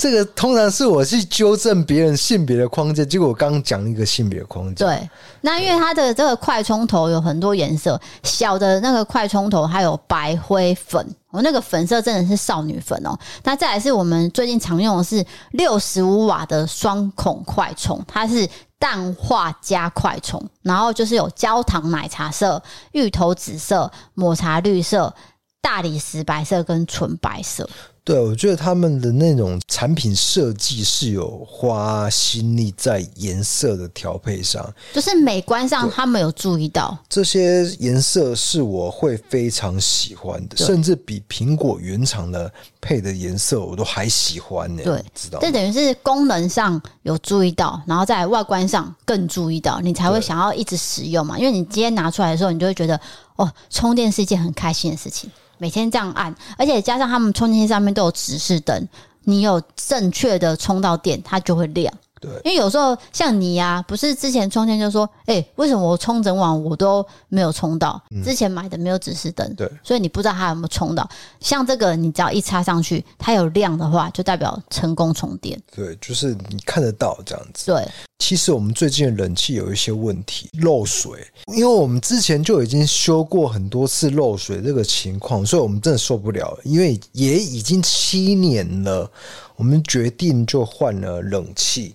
[0.00, 4.86] 这个通常是我去纠正别人性别的框架，结果我刚刚讲一个性别的框架。
[4.86, 5.10] 对，
[5.42, 13.14] 那因为它的这个快充头有很多颜色，小的那个快充头还有白灰粉，我那个粉色真的是少女粉哦。
[13.44, 25.14] 那再来是我们最近常用的是六十五瓦的双孔快充，它是氮化加快充，然后就是有焦糖奶茶色、芋头紫色、抹茶绿色、
[25.60, 27.68] 大理石白色跟纯白色。
[28.02, 44.82] 对，我觉得他们的那种产品设计是有花心力在颜色的调配上，就是美观上他们有注意到这些颜色是我会非常喜欢的，甚至比苹果原厂的配的颜色我都还喜欢呢。
[44.82, 51.38] 对，知道这等于是功能上有注意到，然后在外观上更注意到，你才会想要一直使用嘛。
[51.38, 52.98] 因为你今天拿出来的时候，你就会觉得
[53.36, 55.30] 哦，充电是一件很开心的事情。
[55.60, 58.88] 每天这样按，而且加上他们充电器上面都有指示灯，
[59.24, 61.92] 你有正确的充到电，它就会亮。
[62.20, 68.00] 对，因为有时候像你呀、啊，不是之前充电就说，哎、欸，为什么我充整晚我都没有充到？
[68.22, 71.08] 之前买的没有指示灯，对，所以你不知道它有没有充到。
[71.40, 75.58] 像这个，你只要一插上去，它有亮的话，就代表成功充电。
[75.74, 77.72] 对，就是你看得到这样子。
[77.72, 89.10] 对，其实我们最近的冷气有一些问题，漏水，因为我们之前就已经修过很多次漏水这个情况，所以我们真的受不了了，因为也已经七年了。
[89.60, 91.94] 我们决定就换了冷气，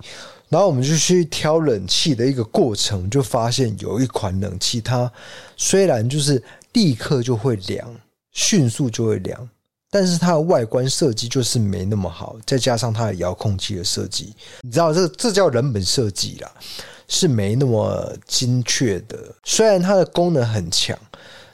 [0.49, 2.13] 然后我们就去挑冷气。
[2.13, 5.11] 的一个过程，就发现有一款冷气，它
[5.57, 6.41] 虽然就是
[6.73, 7.91] 立刻就会凉，
[8.33, 9.49] 迅速就会凉，
[9.89, 16.51] 但是它的外观设计就是没那么好，再加上它的遥控器的设计，你知道这这叫人本设计啦，
[17.07, 19.17] 是没那么精确的。
[19.43, 20.95] 虽然它的功能很强，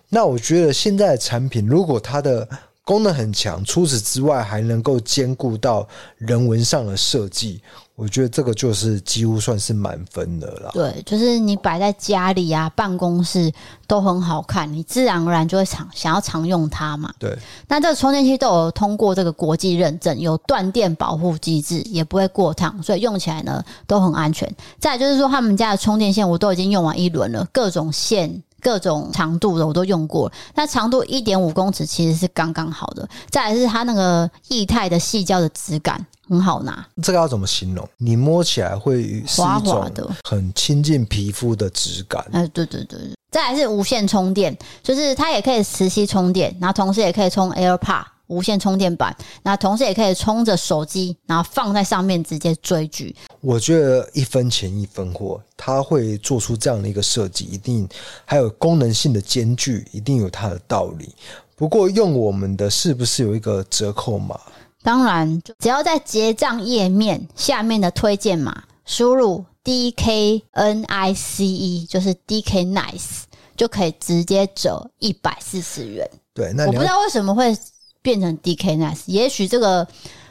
[0.09, 2.45] 那我觉得现在的产品，如果它的
[2.83, 7.61] 功能很强，除此之外还能够兼顾到人文上的设计，
[7.95, 10.71] 我觉得这个就是几乎算是满分的了。
[10.73, 13.51] 对，就是你摆在家里啊、办公室
[13.85, 17.13] 都很好看，你自然而然就会常想要常用它嘛。
[17.19, 24.51] 对，那这个充电器都有通过这个国际认证，有断电保护机制，也不会过烫，所以用起来呢都很安全。
[24.79, 28.41] 再来就是说，他们家的充电线我都已经用完一轮了，各种线。
[28.61, 33.07] 各种长度的我都用过，那长度一点五公尺其实是刚刚好的。
[33.29, 37.87] 再来是它那个液态的细胶的质感很好拿，这个要怎么形容？
[37.97, 42.25] 你摸起来会滑滑的，很亲近皮肤的质感。
[42.31, 42.99] 哎，对对对。
[43.31, 48.03] 再来是无线充电，就是它也可以磁吸充电，然后同时也可以充 AirPod。
[48.31, 49.13] 无线充电板，
[49.43, 53.13] 那同时也可以充着手机，然后放在上面直接追剧。
[53.41, 57.87] 我觉得一分钱一分货，它会做出这样的一个设计，一定
[58.23, 61.13] 还有功能性的间距，一定有它的道理。
[61.57, 64.39] 不过用我们的是不是有一个折扣码？
[64.81, 73.23] 当然，只要在结账页面下面的推荐码输入 D K N I C E，就是 D K Nice，
[73.57, 76.09] 就可以直接折一百四十元。
[76.33, 77.53] 对，那我不知道为什么会。
[78.01, 79.87] 变成 DK Nice，也许这个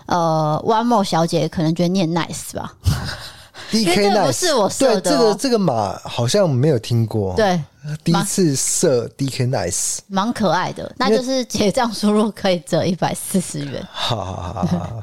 [0.07, 2.75] 呃，One More 小姐可能觉得念 Nice 吧。
[3.71, 7.37] DK Nice 不是我设的、这个这个码好像没有听过。
[7.37, 7.63] 对，
[8.03, 10.93] 第一次设 DK Nice，蛮可爱的。
[10.97, 13.87] 那就是结账输入可以折一百四十元。
[13.93, 15.03] 好好好好。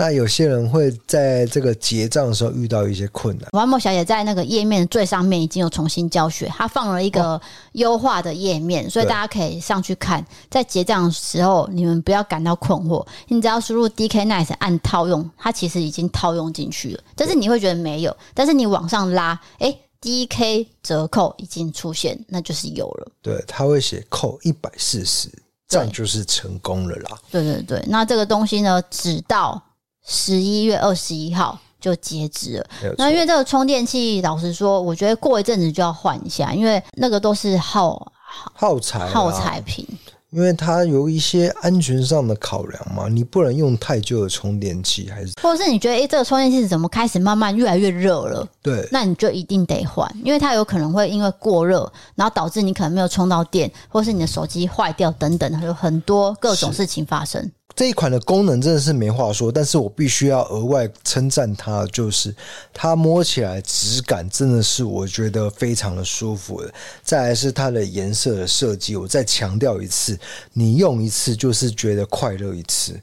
[0.00, 3.48] 那有些人会在这个结账的时候遇到一些困难。
[3.52, 7.38] 王某小姐在那个页面最上面已经有重新教学，她放了一个
[7.72, 10.24] 优化的页面，所以大家可以上去看。
[10.48, 17.02] 在结账的时候，你们不要感到困惑，你只要输入 DK Nice 按套用，它其实已经套用进去了。
[17.14, 23.12] 但是你会觉得没有，但是你往上拉，哎，DK 折扣已经出现，那就是有了。
[23.20, 25.28] 对，他会写扣一百四十，
[25.68, 27.18] 这样就是成功了啦。
[27.30, 29.62] 对对对，那这个东西呢，直到。
[30.06, 32.66] 十一月二十一号就截止了。
[32.98, 39.86] 那因为这个充电器，老实说，我觉得过一阵子就要换一下，因为那个都是耗耗材耗材品。
[40.30, 48.46] 因为它有一些安全上的考量嘛，你不能用太旧的充电器，还是或者是你觉得，哎，这个充电器怎么开始慢慢越来越热了？
[48.62, 57.50] 对，那你就一定得换，因为它有可能会因为过热，然后导致你可能没有充到电，或是你的手机坏掉等等，还有很多各种事情发生。
[57.80, 62.34] 这一款的功能真的是没话说，但是我必须要额外称赞它，就是
[62.74, 66.70] 它摸起来质感真的是我觉得非常的舒服的。
[67.02, 70.14] 再来是它的颜色的设计，我再强调一次，
[70.52, 73.00] 你用一次就是觉得快乐一次。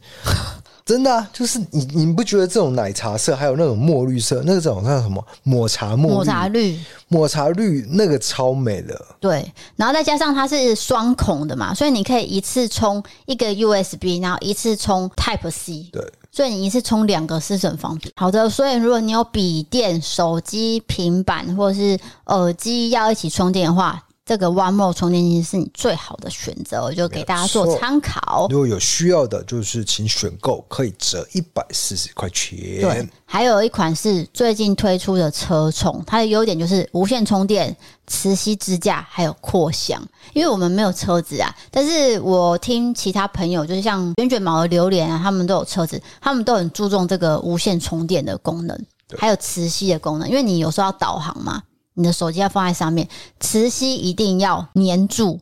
[0.88, 6.14] 真的啊，就是你，你不觉得这种奶茶色，还有那种墨绿色，那个叫什么抹茶墨？
[6.14, 9.06] 抹茶绿，抹茶绿那个超美的。
[9.20, 15.90] 对，然后再加上它是双孔的嘛，所以你可以一次充一个 USB，然后一次充 Type C。
[15.92, 18.10] 对，所以你一次充两个是很方便。
[18.16, 24.02] 好的，所以如果你有笔电、手机、平板或者是耳机要一起充电的话。
[24.28, 28.48] 这个 One More 充电器是你最好的选择，我就给大家做参考。
[28.50, 32.60] 如果有需要的，就是请选购，可以折一百四十块钱。
[32.82, 37.74] 对，还有一款是最近推出的车充，它的优点就是无线充电、
[38.06, 40.06] 磁吸支架，还有扩香。
[40.34, 48.78] 因为我们没有车子啊，但是我听其他朋友，就是像卷卷毛的榴莲啊，他们都有车子，他们都很注重这个无线充电的功能，
[49.18, 51.64] 还有磁吸的功能，因为你有时候要导航嘛。
[51.98, 53.08] 你的手机要放在上面，
[53.40, 55.40] 磁吸一定要粘住，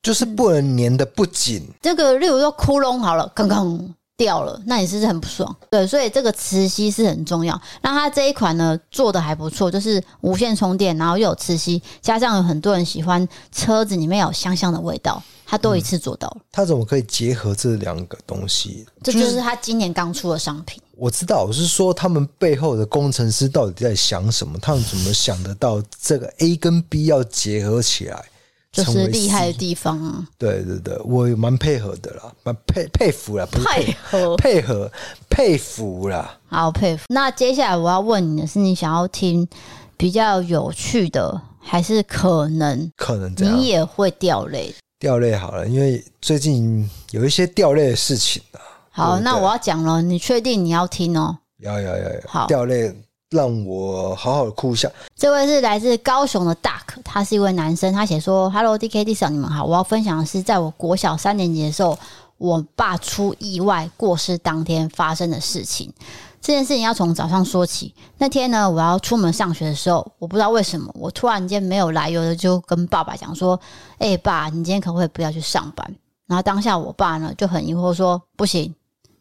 [0.00, 1.68] 就是不能粘的不紧。
[1.82, 5.54] 这个，例如说窟窿好了，刚刚掉了，那你是不是很不爽？
[5.68, 7.60] 对，所以这个磁吸是很重要。
[7.82, 15.20] 那它这一款呢，做的还不错，就是无线充电，然后又有磁吸，加上有很多人喜欢车子里面有香香的味道。
[15.46, 18.84] 他都一次做到了，他、嗯、怎么可以结合这两个东西？
[19.02, 20.82] 这就是他今年刚出的商品。
[20.96, 24.58] 我知道，我是说他们背后的工程师到底在想什么？
[24.58, 28.24] 他们怎么想得到这个 A 跟 B 要结合起来？
[28.72, 30.28] 就是厉害的地方啊！
[30.36, 34.92] 对对对，我蛮配合的啦，蛮佩佩服啦，不是配合配合
[35.30, 37.04] 佩服啦，好佩服。
[37.08, 39.48] 那接下来我要问你的是，你想要听
[39.96, 44.74] 比较有趣的，还是可能可能你也会掉泪？
[44.98, 48.60] 掉泪好了，因为最近有一些掉泪的事情啊。
[48.90, 51.36] 好，那我要讲了，你确定你要听哦？
[51.58, 52.20] 要要要要。
[52.26, 52.94] 好，掉泪
[53.30, 54.90] 让我好好的哭一下。
[55.14, 61.98] 这位是来自高雄的 Duck，他是一位男生，他写说：“Hello D K D 嫂，你们好，我要分享的是，在我国小三年级的时候，
[62.38, 65.92] 我爸出意外过世当天发生的事情。”
[66.40, 67.94] 这件事情要从早上说起。
[68.18, 73.58] 那天呢，我要出门上学的时候，我不知道为什么，我突然间没有来由的就跟爸爸讲说
[73.98, 78.74] ：“哎，爸，你今天可不可以不要去上班？”然后当下我爸呢就很疑惑说：“不行。”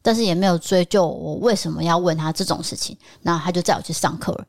[0.04, 2.96] 但是也没有追究我为什么要问他这种事情。
[3.24, 4.46] 然后他就载我去上课了。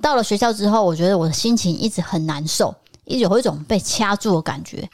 [0.00, 4.88] 到了学校之后，我觉得我的心情一直很难受，一直有一种被掐住的感觉。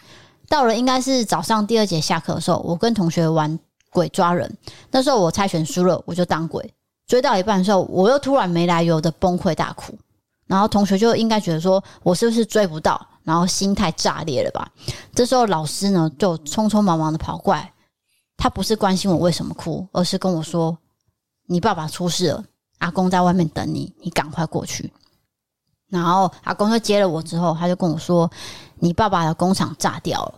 [0.48, 3.56] 到了应该是早上第二节下课的时候，我跟同学玩
[3.92, 4.52] 鬼抓人。
[4.90, 6.74] 那时候我猜拳输了，我就当鬼。
[7.10, 9.98] 追到一半的时候，我又突然没来由的崩溃大哭，
[10.46, 14.70] 然后同学就应该觉得说我是不是追不到，然后心态炸裂了吧？
[15.12, 17.72] 这时候老师呢就匆匆忙忙的跑过来，
[18.36, 20.78] 他不是关心我为什么哭，而是跟我说
[21.50, 22.44] ：“你爸爸出事了，
[22.78, 24.92] 阿公在外面等你，你赶快过去。”
[25.90, 28.30] 然后阿公就接了我之后，他就跟我说
[28.78, 30.34] ：“你爸爸的工厂炸掉了，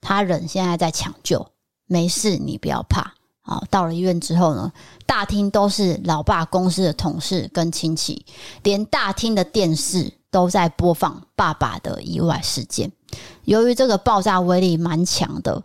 [0.00, 1.46] 他人现在在抢救，
[1.86, 3.14] 没事，你不要怕。”
[3.46, 4.72] 好，到了医院之后呢，
[5.06, 8.26] 大厅都是老爸公司的同事跟亲戚，
[8.64, 12.90] 连大厅的电视都在播放爸爸的意外事件。
[13.44, 15.62] 由于这个爆炸威力蛮强的，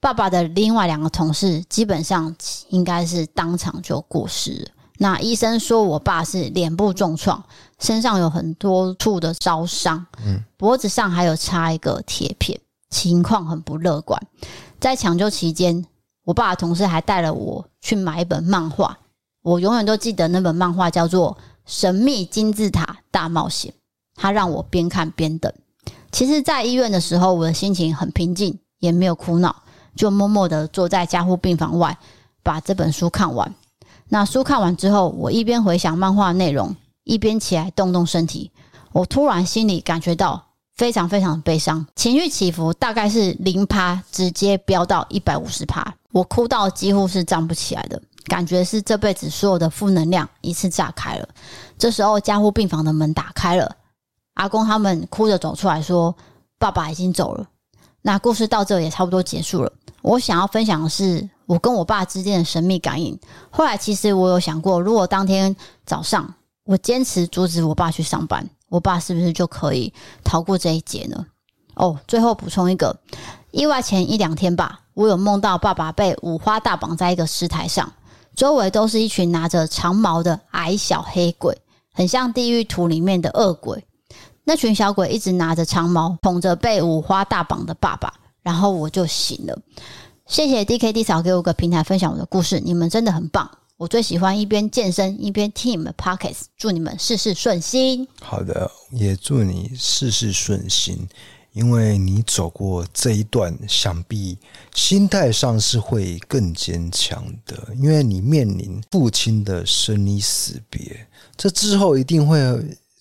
[0.00, 2.36] 爸爸的另外两个同事基本上
[2.68, 4.70] 应该是当场就过世了。
[4.98, 7.42] 那医生说我爸是脸部重创，
[7.78, 14.20] 身上有很多处的烧伤，嗯，脖子上还有插一个铁片，情况很不乐观。
[14.78, 15.86] 在抢救期间，
[16.28, 18.98] 我爸的同事还带了我去买一本漫画，
[19.40, 21.32] 我永远都记得那本漫画叫做
[21.64, 23.72] 《神秘金字塔大冒险》，
[24.14, 25.50] 他让我边看边等。
[26.12, 29.56] 其实，在医院的时候，我的心情很平静，也没有哭闹，
[29.96, 31.96] 就默默地坐在加护病房外，
[32.42, 33.54] 把这本书看完。
[34.10, 38.50] 那书看完之后，我一边回想漫画内容，一边起来动动身体。
[38.92, 40.44] 我突然心里感觉到。
[40.74, 51.28] 非常非常悲伤，情绪起伏大概是零趴，直接飙到一百五十趴，我哭到几乎是站不起来的，感觉是这辈子所有的负能量一次炸开了。
[51.78, 53.76] 这时候加护病房的门打开了，
[54.34, 56.14] 阿公他们哭着走出来说
[56.58, 57.46] ：“爸爸已经走了。”
[58.02, 59.72] 那故事到这也差不多结束了。
[60.02, 63.18] 我想要分享的是我跟我爸之间的神秘感应。
[63.50, 65.54] 后来其实我有想过，如果当天
[65.84, 66.34] 早上
[66.64, 68.48] 我坚持阻止我爸去上班。
[68.70, 69.90] 我爸是不是就可以
[70.22, 71.24] 逃过这一劫呢？
[71.74, 72.94] 哦，最后补充一个，
[73.50, 77.92] 意外前一两天吧，我有梦到爸爸被五花大绑在一个石台上，
[78.34, 81.56] 周围都是一群拿着长矛的矮小黑鬼，
[81.94, 83.84] 很像地狱图里面的恶鬼。
[84.42, 89.56] 那群小鬼一直拿着长矛捅着被五花大绑的爸爸，然后我就醒了。
[90.26, 93.48] 谢谢 DKD 嫂给我个平台分享我的故事，你们真的很棒。
[93.76, 98.08] 我最喜欢一边健身一边听你们 Podcast，祝你们事事顺心。
[98.20, 101.06] 好的，也祝你事事顺心，
[101.58, 104.38] 因为你走过这一段，想必
[104.74, 111.06] 心态上是会更坚强的，因为你面临父亲的生离死别，
[111.36, 112.38] 这之后一定会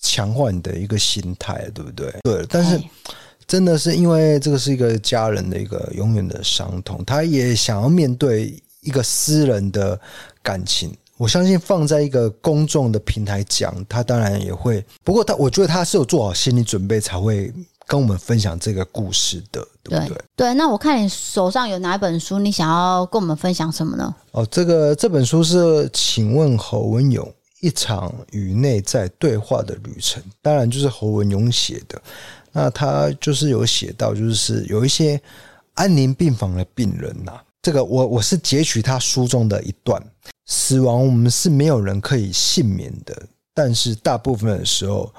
[0.02, 2.14] 强化你的一个心态，对不对？
[2.24, 2.82] 对，但是
[3.46, 8.62] 真的是因为这个是一个家人的一个永远的伤痛，他也想要面对。
[8.82, 10.00] 一个私人的
[10.42, 14.86] 感情，我相信放在一个公众的平台讲，他当然也会。
[15.04, 17.52] 不过他，我觉得他是有做好心理准备才会
[17.88, 20.22] 跟我们分享这个故事的，对不对？
[20.36, 24.14] 对，那我看你手上有哪一本书，你想要跟我们分享什么呢？
[24.34, 32.00] 哦，这个这本书是，请问侯文勇一场与内在对话的旅程，当然就是侯文勇写的。
[32.52, 35.20] 那他就是有写到，就是有一些
[35.76, 40.02] 安宁病房的病人呐、啊，这个我我是截取他书中的一段：
[40.48, 43.16] 死亡我们是没有人可以幸免的，
[43.54, 45.10] 但是大部分的时候。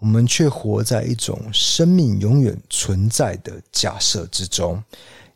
[0.00, 4.82] 我们却活在一种生命永远存在的假设之中，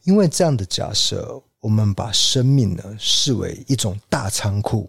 [0.05, 4.89] 因为这样的假设，我们把生命呢视为一种大仓库，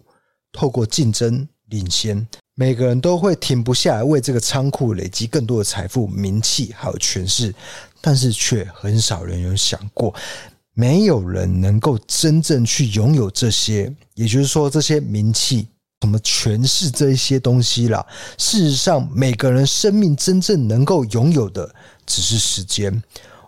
[0.52, 7.52] 透过竞争领先，每个人都会停不下来为这个仓库累积更多的财富、名气还有权势，
[8.00, 10.14] 但是却很少人有想过，
[10.72, 15.66] 没有人能够真正去拥有这些，也就是说，这些名气。
[16.04, 18.04] 怎么诠释这一些东西啦？
[18.36, 21.74] 事实上，每个人生命真正能够拥有的
[22.04, 23.02] 只是时间。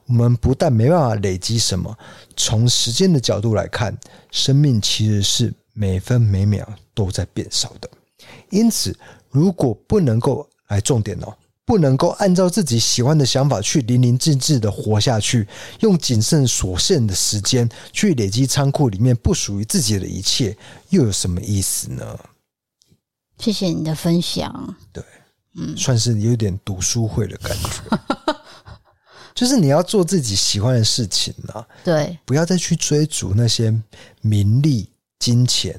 [0.07, 1.95] 我们不但没办法累积什么，
[2.35, 3.95] 从时间的角度来看，
[4.31, 7.91] 生命其实是每分每秒都在变少的。
[8.49, 8.97] 因此，
[9.29, 11.37] 如果不能够来重点哦，
[11.67, 15.47] 不能够按照自己喜欢的想法去淋漓尽致的活下去，
[15.81, 20.57] 用仅剩所剩的时间去累积仓库里面不属于自己的一切，
[20.89, 22.19] 又有什么意思呢？
[23.39, 24.75] 谢谢你的分享。
[24.93, 25.03] 对，
[25.57, 28.35] 嗯，算是有点读书会的感觉。
[29.35, 33.75] 就是你要做自己喜欢的事情啊，对，不要再去追逐那些
[34.23, 35.79] 名利、金钱，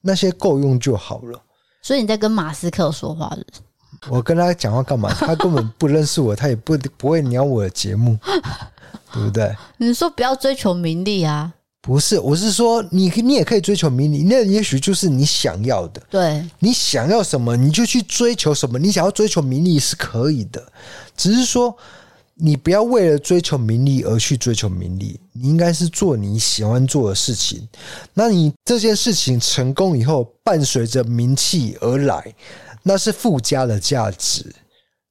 [0.00, 1.42] 那些够用就好了。
[1.82, 3.44] 所以你在跟马斯克说话的？
[4.08, 5.12] 我跟他讲话干嘛？
[5.12, 8.18] 他根本不认识我，他也不不会鸟我的节目，
[9.12, 9.54] 对不对？
[9.76, 11.52] 你说不要追求名利啊。
[11.80, 16.02] 不是，我是说你，你你也可以追求名利，那也许就是你想要的。
[16.10, 18.78] 对，你想要什么，你就去追求什么。
[18.78, 20.72] 你想要追求名利是可以的，
[21.16, 21.74] 只是说
[22.34, 25.18] 你不要为了追求名利而去追求名利。
[25.32, 27.66] 你应该是做你喜欢做的事情。
[28.12, 32.34] 那你这件事情成功以后，伴随着名气而来，
[32.82, 34.44] 那是附加的价值，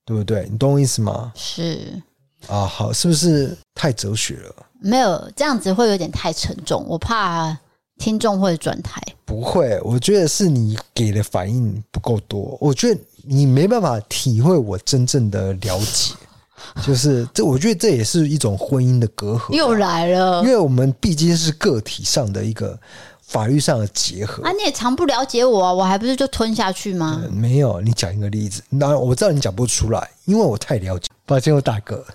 [0.05, 0.47] 对不对？
[0.51, 1.31] 你懂我意思吗？
[1.33, 2.01] 是
[2.47, 4.55] 啊，好，是不是太哲学了？
[4.81, 7.57] 没有这样子会有点太沉重，我怕
[7.97, 9.01] 听众会转台。
[9.25, 12.57] 不会，我觉得是你给的反应不够多。
[12.61, 16.13] 我觉得你没办法体会我真正的了解，
[16.85, 19.53] 就是这，我觉得这也是一种婚姻的隔阂。
[19.53, 22.79] 又来了，因为我们毕竟是个体上的一个
[23.21, 24.51] 法律上的结合啊。
[24.51, 27.21] 你也常不了解我啊，我还不是就吞下去吗？
[27.23, 28.61] 嗯，没有，你讲一个例子。
[28.69, 31.09] 那我知道你讲不出来，因为我太了解。
[31.25, 32.05] 抱歉，我大哥，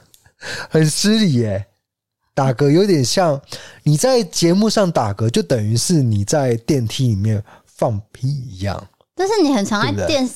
[0.71, 1.67] 很失礼耶。
[2.35, 3.41] 打嗝有点像
[3.83, 8.83] 你在节目上打嗝，就等于是你在电梯里面放屁一样。
[9.14, 10.35] 但是你很常在电视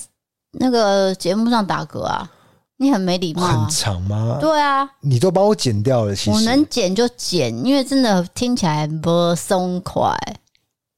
[0.52, 2.30] 那个节目上打嗝啊，
[2.76, 3.64] 你很没礼貌啊。
[3.64, 4.36] 很长吗？
[4.40, 6.14] 对啊，你都帮我剪掉了。
[6.14, 10.14] 其实我能剪就剪，因为真的听起来不松快。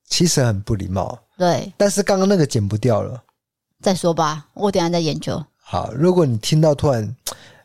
[0.08, 1.16] 其实很不礼貌。
[1.36, 3.22] 对，但是刚刚那个剪不掉了。
[3.80, 5.40] 再说吧，我等下再研究。
[5.62, 7.14] 好，如果你听到突然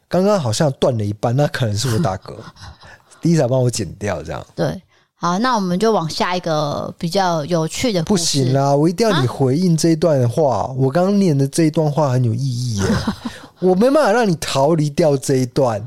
[0.08, 2.36] 刚刚好像断了一半，那可能是我打嗝。
[3.24, 4.80] Lisa 帮我剪掉，这样对。
[5.16, 8.04] 好，那我们就往下一个比较有趣的。
[8.04, 10.64] 不行啦，我一定要你回应这一段话。
[10.64, 12.86] 啊、我刚刚念的这一段话很有意义耶，
[13.62, 15.82] 我没办法让你逃离掉这一段。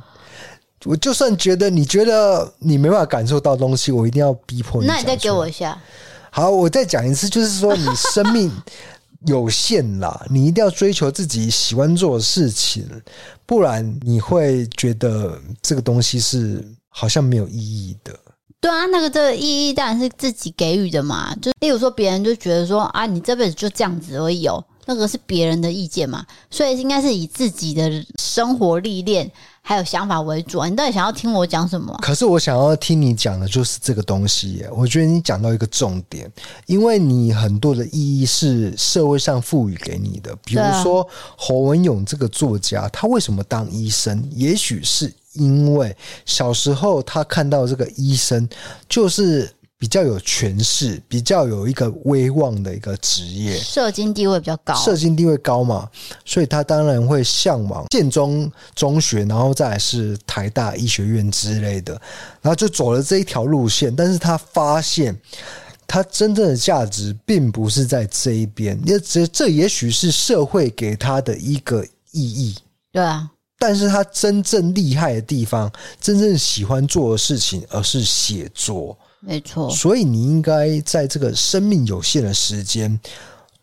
[0.87, 4.87] 我就算觉得你觉得你没办法感受到东西，我一定要逼迫你。
[4.87, 5.79] 那你再给我一下。
[6.31, 8.51] 好，我再讲一次，就是说你生命
[9.27, 12.89] 有限啦，你一定要追求自己喜欢做的事情，
[13.45, 16.67] 不然你会觉得这个东西是。
[16.99, 18.19] 好像没有意义的。
[18.59, 21.37] 对啊，那个这个意义当然是自己给予的嘛。
[21.43, 26.25] 就例如说，别人就觉得说啊，你这辈子就这样子而已哦，那个是别人的意见嘛。
[26.51, 29.31] 所以应该是以自己的生活历练
[29.61, 30.69] 还有想法为主啊。
[30.69, 31.99] 你到底想要听我讲什么啊？
[32.01, 34.71] 可是我想要听你讲的就是这个东西耶。
[34.73, 36.29] 我觉得你讲到一个重点，
[36.65, 40.35] 因为你很多的意义是社会上赋予给你的。
[40.45, 44.29] 比如说侯文勇这个作家，他为什么当医生？
[44.35, 45.13] 也许是。
[45.37, 48.49] 因为小时候他看到这个医生
[48.89, 55.87] 就是比较有权势、比较有一个威望的一个职业，社经地位比较高，社经地位高嘛，
[56.25, 61.93] 所以他当然会向往建中中学，然后再来是台大医学院之类的，
[62.41, 63.95] 然后就走了这一条路线。
[63.95, 65.15] 但是他发现，
[65.87, 72.57] 他真正的价值并不是在这一边，也这这也许是社会给他的一个意义。
[72.91, 73.31] 对啊。
[73.59, 78.97] 但是他真正厉害的地方，真正喜欢做的事情，而是写作。
[79.21, 79.71] 没错。
[79.71, 83.01] 所以你应该在这个生命有限的时间，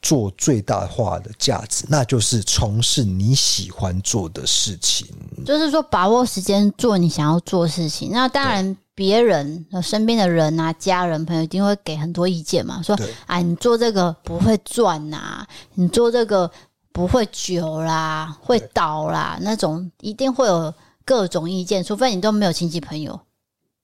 [0.01, 5.07] 做最大化的价值，那就是从事你喜欢做的事情。
[5.45, 8.09] 就是说，把握时间做你想要做的事情。
[8.11, 16.49] 那当然，别人身边的人啊、家人、朋友一定会给很多意见嘛，说：“哎，你做这个不会赚呐，你做这个
[16.93, 20.73] 不会久啦，会倒啦。”那种一定会有
[21.03, 23.19] 各种意见，除非你都没有亲戚朋友。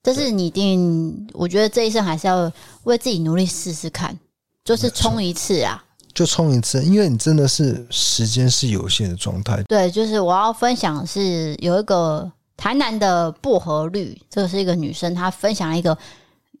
[0.02, 2.50] 但是你一定，我觉得这一生还是要
[2.84, 4.18] 为自己努力试试看，
[4.64, 5.84] 就是冲一次啊，
[6.14, 9.62] 就冲一次，因为你真的是时间是有限的状态。
[9.64, 15.98] 对，就是我要分享的是有一个台南的薄荷绿，这个是一个女生，她分享了一个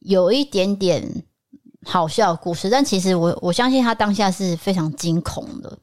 [0.00, 1.02] 有一点点
[1.86, 5.78] 好笑的故事，但其实我我相信她当下是非常惊恐的。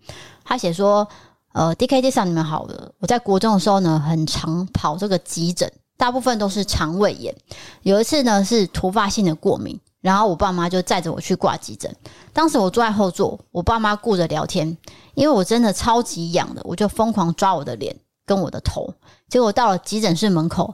[0.47, 1.05] 他写说
[1.51, 7.35] ：“呃，DKD 上你们好了，我在国中的时候呢，很常跑这个急诊。”大部分都是肠胃炎，
[7.81, 11.93] 有一次呢是突发性的过敏，然后我爸妈就载着我去挂急诊。
[12.31, 14.77] 当时我坐在后座，我爸妈顾着聊天，
[15.15, 17.93] 因为我真的超级痒的，我就疯狂抓我的脸
[18.27, 18.93] 跟我的头。
[19.27, 20.71] 结果到了急诊室门口，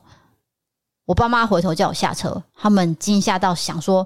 [1.06, 4.06] 我爸妈回头叫我下车，他们惊吓到想说：“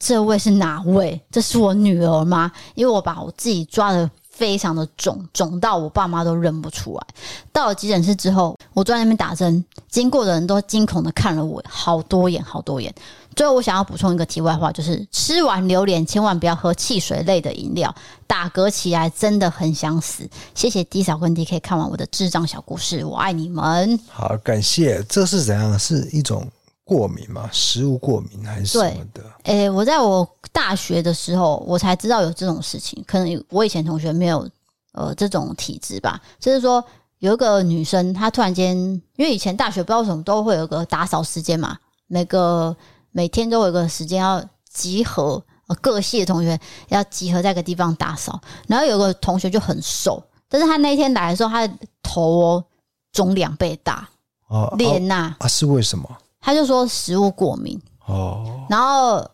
[0.00, 1.22] 这位是哪位？
[1.30, 4.10] 这是我女儿吗？”因为我把我自己抓的。
[4.32, 7.06] 非常的肿，肿到我爸妈都认不出来。
[7.52, 12.92] 到了急诊室之后，我坐在那边打针，经过的人都惊恐的看了我好多眼，好多眼。
[13.36, 17.94] 最后，我想要补充一个题外话，就是吃完榴莲千万不要喝汽水类的饮料，
[18.26, 20.28] 打嗝起来真的很想死。
[20.54, 23.98] 谢谢 D 嫂跟 DK 看完我的智障小故事，我爱你们。
[24.10, 25.02] 好，感谢。
[25.08, 25.78] 这是怎样？
[25.78, 26.46] 是一种。
[26.84, 27.48] 过敏吗？
[27.52, 29.22] 食物过敏还是什么的？
[29.44, 33.02] 诶、欸，我在我大学的时候，我才知道有这种事情。
[33.06, 34.48] 可能我以前同学没有
[34.92, 36.20] 呃这种体质吧。
[36.40, 36.84] 就是说，
[37.18, 38.76] 有一个女生，她突然间，
[39.16, 41.78] 因为以前大学不知道为什么都会有个打扫时间嘛，
[42.08, 42.76] 每个
[43.12, 46.58] 每天都有一个时间要集合，呃，各系的同学
[46.88, 48.40] 要集合在一个地方打扫。
[48.66, 51.72] 然后有个同学就很瘦，但是他那天来的时候，他的
[52.02, 52.64] 头哦
[53.12, 54.08] 肿两倍大
[54.48, 56.08] 哦，脸呐啊，啊是为什么？
[56.42, 59.24] 他就说食物过敏哦，然后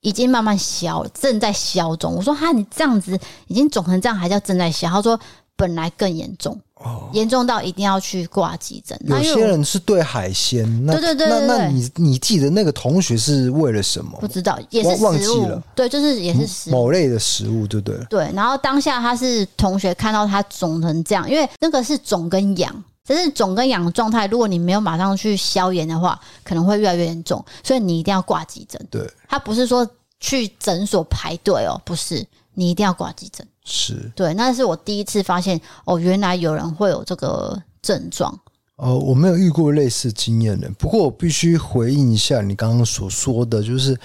[0.00, 2.14] 已经慢慢消了，正在消肿。
[2.14, 4.88] 我说哈，你这样子已经肿成这样，还叫正在消？
[4.88, 5.18] 他说
[5.56, 8.98] 本来更严重哦，严重到一定要去挂急诊。
[9.06, 14.18] 有些人是对海鲜，那对对对，那那你你记得那个同学是为了什么？
[14.20, 15.62] 不知道，也是忘记了。
[15.74, 18.04] 对，就是也是食物某类的食物，对不对？
[18.08, 22.84] 对，然后当下他是同学看到他肿成这样，因为那个是肿跟痒。
[23.04, 28.80] 只是肿跟痒的状态，如果你没有马上去消炎的话，可能会越来越严重，所以你一定要挂急诊。
[28.90, 29.88] 对，他不是说
[30.20, 32.24] 去诊所排队哦，不是，
[32.54, 33.46] 你一定要挂急诊。
[33.64, 38.36] 是，对，那是我第一次发现哦，原来有人会有这个症状。
[38.76, 43.98] 哦，我没有遇过类似经验的，不过我必须回应一下你刚刚所说的，就是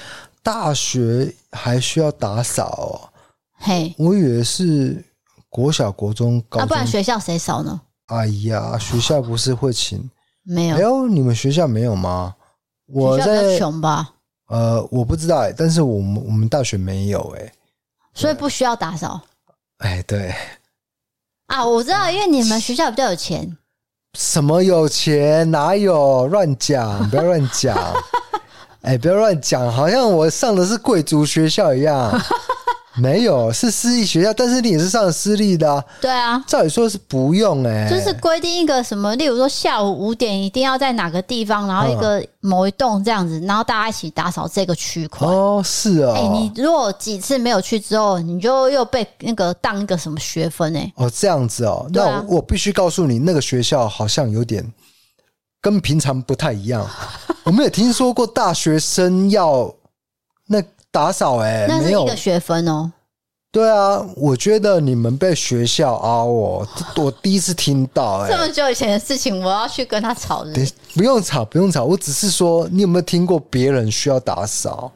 [0.43, 2.93] 大学还需要打扫哦。
[3.55, 5.03] 嘿，我以为是
[5.49, 7.81] 国小、国中、高中，那、啊、不然学校谁扫呢？
[8.07, 10.09] 哎呀，学校不是会请？
[10.43, 10.75] 没有？
[10.77, 12.35] 哎呦，你们学校没有吗？
[12.87, 14.13] 我在穷吧？
[14.47, 17.51] 呃，我不知道哎，但是我们我们大学没有哎，
[18.13, 19.19] 所以不需要打扫。
[19.79, 20.33] 哎，对。
[21.47, 23.57] 啊，我知道，因为你们学校比较有钱。
[24.17, 25.49] 什么有钱？
[25.51, 26.27] 哪有？
[26.27, 27.09] 乱讲！
[27.09, 27.77] 不要乱讲！
[28.83, 32.17] 哎，不要乱讲，好像我上的是贵族学校一样。
[32.99, 35.83] 没有，是私立学校，但是你也是上私立的啊。
[36.01, 45.27] 对啊，照理说是不用哎、欸，就是规定一个什么，例如说下午五点一定要在哪个地方，然后一个某一栋这样子，然后大家一起打扫这个区块。
[45.27, 46.13] 哦，是啊、哦。
[46.15, 50.93] 哎、欸，你如果几次没有去之后，你就又被那个当一个什么学分哎、欸。
[50.95, 54.73] 哦，这样子哦，那我、啊、我必须告诉你，那个学校好像有点
[55.61, 56.85] 跟平常不太一样。
[57.43, 59.73] 我没有听说过大学生要
[60.47, 60.63] 那。
[60.97, 62.91] 打扫哎、欸，那是一个学分哦。
[63.51, 68.31] 对啊，我觉得你们被学校凹哦，我第一次听到哎、欸。
[68.31, 70.71] 这么久以前的事情，我要去跟他吵是不是？
[70.95, 71.85] 不用吵，不用吵。
[71.85, 74.91] 我只是说，你有没有听过别人需要打扫？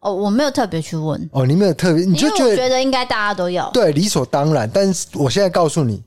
[0.00, 1.30] 哦，我没有特别去问。
[1.30, 4.68] 哦，你没有特别，你就觉得觉得应该大家都要对，理所当然。
[4.68, 6.02] 但是我现在告诉你，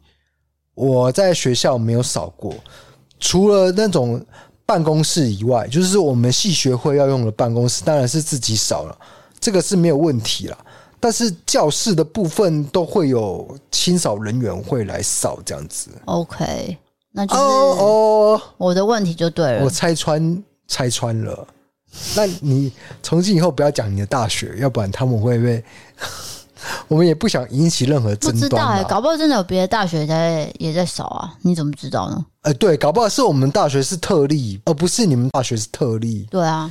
[0.76, 2.54] 我在学校没有扫过，
[3.22, 4.22] 除了那种
[4.66, 8.98] 办公室以外，就是我们系学会要用的办公室，当然是自己扫了。
[9.40, 10.58] 这个是没有问题啦，
[11.00, 15.90] 但是教室的部分都会有清扫人员会来扫这样子。
[16.06, 16.78] OK，
[17.12, 19.64] 那就是哦，我的问题就对了。
[19.64, 21.48] 我拆穿拆穿了，
[22.16, 22.72] 那你
[23.02, 25.64] 从今以后不要讲你的大学，要不然他们会被
[26.90, 28.34] 我们也不想引起任何争端。
[28.34, 31.34] 不知道哎，搞不好真的有别的大学在也在扫啊？
[31.42, 32.26] 你怎么知道呢？
[32.42, 36.28] 哎，对，搞不好是我们大学是特例，而不是你们大学是特例。
[36.30, 36.70] 对啊。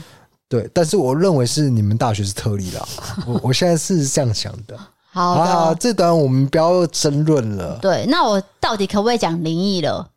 [0.49, 2.89] 对，但是我认为是你们大学是特例啦。
[3.27, 4.79] 我我现在是这样想的。
[5.11, 7.79] 好的，好，这段我们不要争论了。
[7.83, 10.09] 对，那我到底可不可以讲灵异了？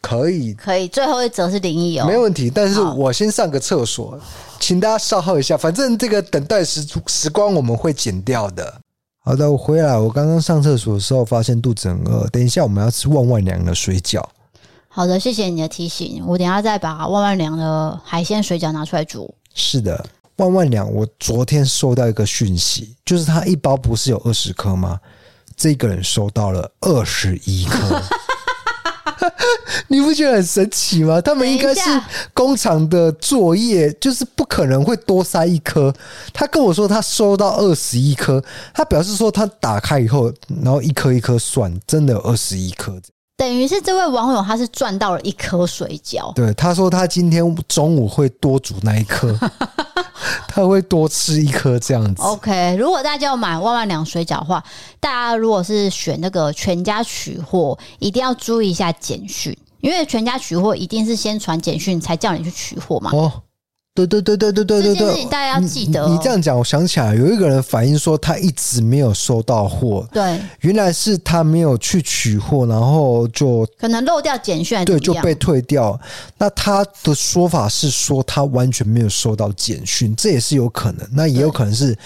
[0.00, 0.86] 可以，可以。
[0.88, 2.48] 最后一则是灵异哦，没问题。
[2.48, 4.18] 但是我先上个厕所，
[4.60, 5.56] 请大家稍后一下。
[5.56, 8.80] 反正这个等待时时光我们会剪掉的。
[9.24, 9.96] 好的，我回来。
[9.96, 14.22] 我刚刚上厕所的时候发现肚子很饿，等一下我们要吃万万良的水饺。
[14.88, 16.22] 好的，谢谢你的提醒。
[16.26, 19.34] 我等一下再把万万良的海鲜水饺拿出来煮。
[19.58, 20.02] 是的。
[20.36, 25.00] 万万两，我昨天收到一个讯息，就是他一包不是有二十颗吗？
[25.56, 28.00] 这个人收到了二十一颗，
[29.88, 31.20] 你不觉得很神奇吗？
[31.20, 31.80] 他们应该是
[32.32, 35.92] 工厂的作业，就是不可能会多塞一颗。
[36.32, 38.40] 他跟我说他收到二十一颗，
[38.72, 40.32] 他表示说他打开以后，
[40.62, 42.96] 然后一颗一颗算，真的有二十一颗。
[43.38, 46.34] 等于是这位网友他是赚到了一颗水饺。
[46.34, 49.34] 对，他说他今天中午会多煮那一颗。
[50.48, 52.20] 他会多吃一颗这样子。
[52.20, 54.62] OK，如果大家要买万万两水饺的话，
[54.98, 63.12] 大家如果是选那个全家取货，一定要注意一下简讯，因为全家取货一定是先传简讯才叫你去取货嘛。
[63.14, 63.32] 哦。
[64.06, 66.14] 对对对对对对对对，大家要记得、哦你。
[66.14, 70.06] 你这样讲，我想起来有一个人反映说，他一直没有收到货。
[70.12, 75.98] 对，原来是他没有去取货，然后就可能漏掉简讯，对，就被退掉。
[76.36, 81.06] 那他的说法是说，他完全没有收到简讯，这也是有可能。
[81.12, 81.96] 那也有可能是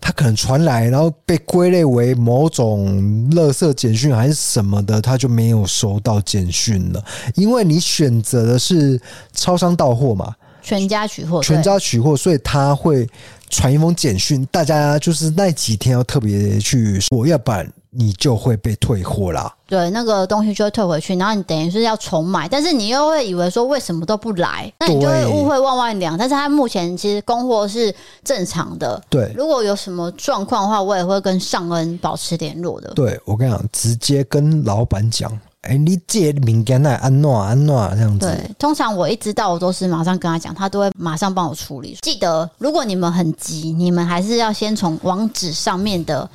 [0.00, 3.00] 他可能传来，然后被归类为某种
[3.32, 7.04] 垃圾简讯还是什么的，他就没有收到简讯了。
[7.34, 9.00] 因为你选择的是
[9.34, 10.34] 超商到货嘛。
[10.68, 13.08] 全家取货，全家取货，所以他会
[13.48, 19.50] 传一封简讯，大家就是那几天要特别去说，要不然你就会被退货啦。
[19.66, 26.16] 对，那个东西就会退回去，然后你等于是要重买，但是你又会以为说为什么都不来，那你就会误会万万两。
[26.18, 29.02] 但是他目前其实供货是正常的。
[29.08, 32.92] 对，如果有什么状况的话，我也会跟尚恩保持联络的。
[32.94, 35.30] 对，我跟你讲，直接跟老板讲。
[35.62, 38.26] 哎、欸，你这敏感来安诺安诺这样子。
[38.26, 41.98] 对，通常我一知道，我都是马上跟他讲，他都会马上帮我处理。
[42.00, 46.30] 记得，如果你们很急，你们还是要先从网址上面的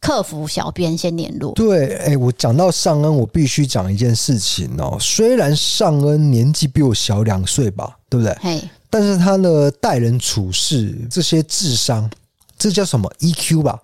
[0.00, 1.52] 客服小编先联络。
[1.54, 4.96] 对，哎、欸，我讲到尚恩，我必须讲一件事情哦。
[5.00, 8.38] 虽然尚恩年纪比我小两岁吧，对不对？
[8.40, 12.08] 嘿，但是他的待人处事这些智商，
[12.56, 13.80] 这叫什么 EQ 吧？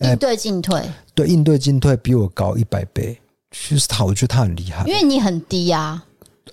[0.00, 0.82] 应对进退，
[1.14, 3.16] 对，应对进退比我高一百倍。
[3.56, 6.02] 其实他，我觉得他很厉害，因为你很低呀、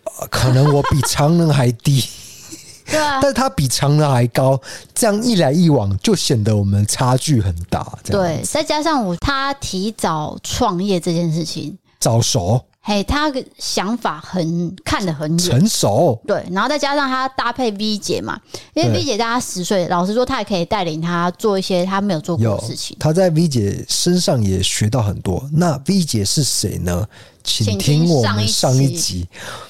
[0.04, 2.04] 啊，可能我比常人还低，
[2.86, 4.60] 对啊，但他比常人还高，
[4.93, 7.86] 这样一来一往就显得我们差距很大。
[8.06, 12.64] 对，再加上我他提早创业这件事情，早熟。
[12.84, 16.20] 嘿，他的想法很看得很远，成熟。
[16.26, 18.40] 对，然后再加上他搭配 V 姐嘛，
[18.74, 22.98] 因为 V 姐大他十岁，老实说，他也可以带领他做一些他没有做过的事情。
[23.00, 25.48] 他在 V 姐身上也学到很多。
[25.54, 27.08] 那 V 姐是谁呢？
[27.44, 29.28] 请听我们上一集。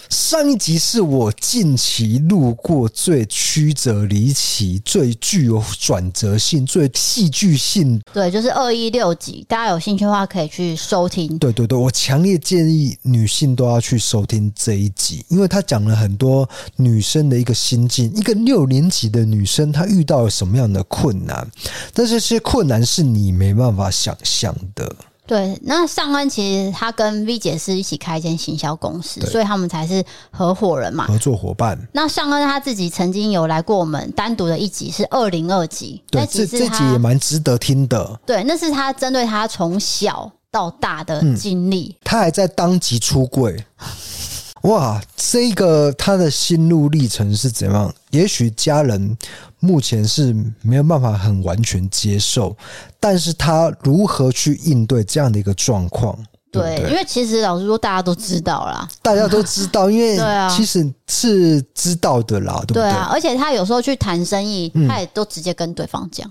[0.10, 8.02] 上一集是我近期路过最曲折离奇、最具有转折性、最戏剧性。
[8.12, 11.38] 对，就是二一六集，大家有兴趣的话可以去收听。
[11.38, 18.12] 对对对，我强烈建议女性都要去收听这一集，因为他讲了很多女生的一个心境。
[18.14, 21.50] 一个六年级的女生，她遇到了什么样的困难？
[21.94, 24.94] 但这些困难是你没办法想象的。
[25.32, 31.80] 对，那尚恩其实他跟 V 姐是一起开一间行销公司，所以他们才是合伙人嘛，合作伙伴。
[31.94, 38.20] 那尚恩他自己曾经有来过我们单独的一集，是二零二集，对，这这集也蛮值得听的。
[38.26, 43.64] 对，那是他针对他从小到大的经历，嗯，他还在当集出柜。
[44.64, 47.94] 哇，这个他的心路历程是怎样？
[48.12, 49.18] 也许家人
[49.60, 52.56] 目前是没有办法很完全接受，
[53.00, 56.16] 但是他如何去应对这样的一个状况？
[56.52, 60.20] 对，对，因为其实老实说，大家都知道啦，大家都知道，因为
[60.56, 62.84] 其实是知道的啦，对不对？
[62.84, 66.30] 对啊，而且他有时候去谈生意，他也都直接跟对方讲，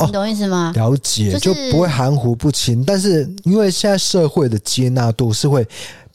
[0.00, 0.72] 嗯，你懂意思吗？
[0.74, 2.82] 了解，就是，就不会含糊不清。
[2.84, 5.64] 但是因为现在社会的接纳度是会。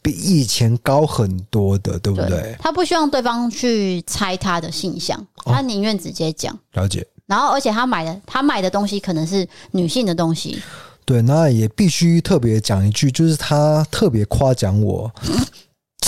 [0.04, 2.28] 比以前高很多的，对不对？
[2.28, 6.54] 对，他不希望对方去猜他的性向，他宁愿直接讲。
[6.74, 7.06] 了解。
[7.26, 10.62] 然后，而且他买的他买的东西可能是女性的东西。
[11.06, 15.10] 对，那也必须特别讲一句，就是他特别夸奖我，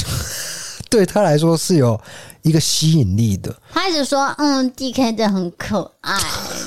[0.91, 1.99] 对他来说是有
[2.43, 3.55] 一个吸引力的。
[3.73, 6.19] 他一直说：“嗯，DK 真的很可爱。”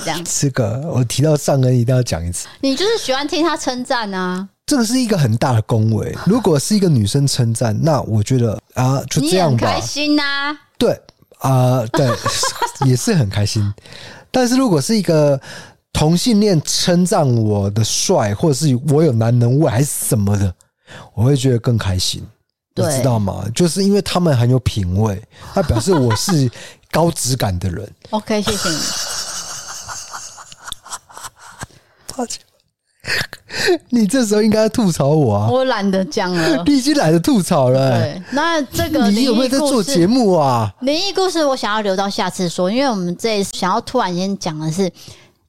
[0.03, 0.21] 这样。
[0.25, 2.47] 这个我提到上恩一定要讲一次。
[2.61, 4.49] 你就是喜欢听他称赞啊。
[4.69, 6.15] 这个是一个很大的恭维。
[6.27, 9.67] 如果是一个女生称赞，那我觉得啊，就这样吧。
[9.67, 10.55] 开心呐、啊。
[10.77, 10.91] 对
[11.39, 12.07] 啊、呃，对，
[12.85, 13.73] 也是很开心。
[14.29, 15.41] 但是如果是一个
[15.91, 20.53] 同性恋称赞我的帅，或者是我有男人味，还是什么的，
[21.15, 22.23] 我会觉得更开心。
[22.75, 23.45] 你知道吗？
[23.55, 25.19] 就是因为他们很有品味，
[25.55, 26.47] 他表示我是
[26.91, 27.91] 高质感的人。
[28.11, 28.77] OK，谢谢你。
[32.15, 32.39] 抱歉，
[33.89, 35.49] 你这时候应该吐槽我啊！
[35.49, 37.99] 我懒得讲了， 你已经懒得吐槽了、欸。
[37.99, 40.71] 对，那这个你有没有在做节目啊？
[40.81, 44.91] 灵异故事我想要留到下次说，因为我们这想要突然间讲的是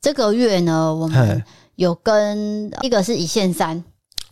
[0.00, 1.42] 这个月呢，我们
[1.76, 3.82] 有跟一个是一线三。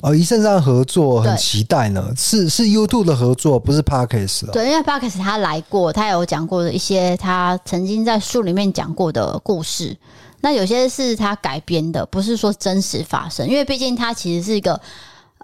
[0.00, 4.50] 哦，一线上合作很期待呢，是是 YouTube 的合作，不是 Parkes 哦。
[4.52, 9.96] 对，因为 Podcast 他来过，他有讲过的一些他曾经在书里面讲过的故事。
[10.40, 14.80] 那有些是他改编的，不是说真实发生，因为毕竟他其实是一个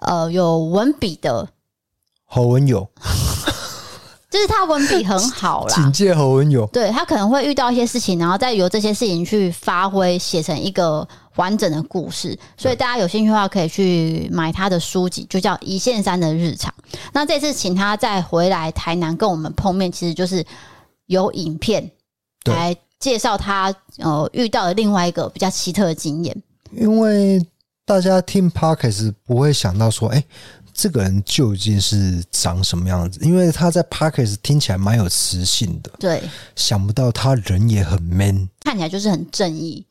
[0.01, 1.47] 呃有文笔的
[2.25, 2.89] 侯文友。
[4.27, 6.67] 就是他文笔很好啦， 警戒侯文友。
[6.73, 12.37] 对，他可能会遇到一些事情，然后再由这些事情去发挥，写成一个完整的故事。
[12.57, 16.73] 所以大家有兴趣的话，可以去买他的书籍，就叫《一线三的日常》。
[17.13, 20.45] 那这次请他再回来台南跟我们碰面，其实就是
[21.05, 21.89] 有影片
[22.43, 22.75] 来
[23.05, 26.35] 介绍他呃遇到的另外一个比较奇特的经验。
[26.71, 27.39] 因为
[27.85, 30.25] 大家听 Podcast 不会想到说，哎、欸。
[30.77, 33.17] 这个人究竟是长什么样子？
[33.23, 36.21] 因为他在 Podcast 听起来蛮有磁性的，对，
[36.53, 39.85] 想不到他人也很 man，看起来就是很正义，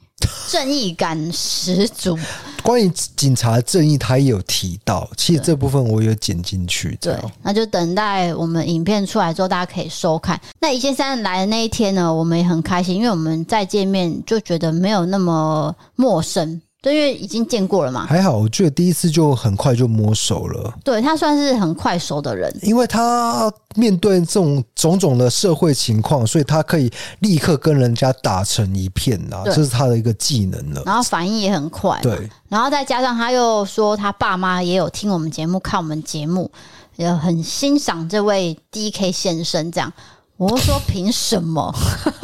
[0.51, 2.19] 正义感十足。
[2.63, 6.97] 关于警察正义，他也有提到，其实这部分我有剪进去。
[7.01, 10.41] 对，那就等待我们影片出来之后，大家可以收看。
[10.61, 16.63] 那一线三来的那一天呢，我们也很开心，因为我们再见面就觉得没有那么陌生。
[16.85, 18.05] 对，因为已经见过了嘛。
[18.07, 20.71] 还好，我觉得第一次就很快就摸熟了。
[20.85, 30.83] 对，他算是很快熟的人，因为他面对这种种种的社会情况，所以他可以立刻跟人家打成一片啊，这是他的一个技能了。
[30.85, 31.99] 然后反应也很快。
[32.03, 36.51] 对，然后再加上他又说他爸妈也有听我们节目、看我们节目，
[36.97, 39.73] 也很欣赏这位 DK 先生。
[39.73, 39.91] 这样，
[40.37, 41.75] 我说凭什么？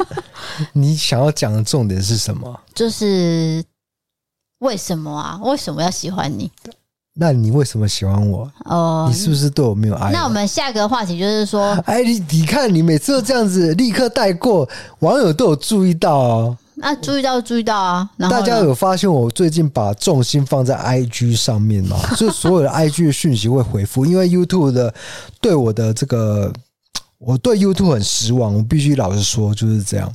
[0.73, 2.59] 你想要讲的重点是什么？
[2.75, 3.63] 就是。
[4.61, 5.39] 为什么啊？
[5.43, 6.49] 为什么要喜欢你？
[7.15, 8.49] 那你为什么喜欢我？
[8.65, 10.11] 哦，你是不是对我没有爱？
[10.11, 14.67] 那我们下一个话题就是说，哎，你你看，你每次都这样子立刻带过，
[14.99, 16.57] 网友都有注意到哦。
[16.75, 18.09] 那注意到注意到啊！
[18.17, 21.97] 大家有发现我最近把重心放在 IG 上面吗？
[22.15, 24.93] 就是所有的 IG 的讯息会回复，因为 YouTube 的
[25.41, 26.51] 对我的这个。
[27.23, 30.11] 我对 YouTube 很失望，我必须老实说就是这样。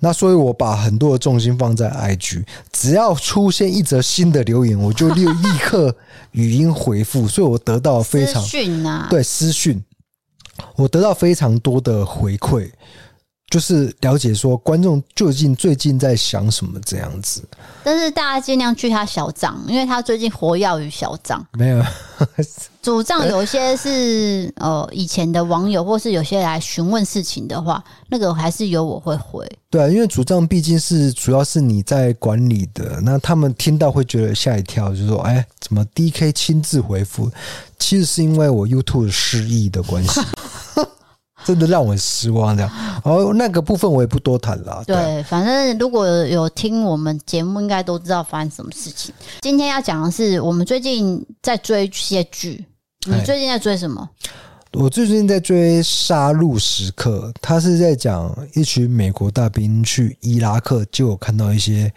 [0.00, 5.94] 那所以，我把很多的重心放在 IG，只要出现一则新的留言，我就立立刻
[6.32, 7.26] 语音回复。
[7.30, 9.80] 所以我得到非常私讯啊，对私讯，
[10.74, 12.68] 我得到非常多的回馈。
[13.50, 17.42] 就是了解说观众究竟最近在想什么这样子，
[17.82, 21.44] 但是大家尽量去他小账，因为他最近活跃于小账。
[21.52, 21.82] 没有
[22.82, 29.46] 主账，有些是呃以前的网友，或是有些来询问事情的话，那个还是有我会回。
[29.70, 37.30] 对啊，因为主账毕竟是主要是你在管理的，那他们听到会觉得吓一跳，就是说哎，怎么 DK 亲自回复？
[37.78, 40.20] 其实是因为我 YouTube 失忆的关系。
[41.48, 42.70] 真的让我很失望，这样。
[43.02, 44.84] 哦，那个部分我也不多谈了。
[44.86, 49.14] 对，反正如果有听我们节目，应该都知道发生什么事情。
[49.40, 52.66] 今天要讲的是，我们最近在追一些剧。
[53.06, 54.06] 你最近在追什么？
[54.74, 61.90] 我最近在追《杀戮时刻》，他是在讲一群美国大兵去伊拉克，就有看到一些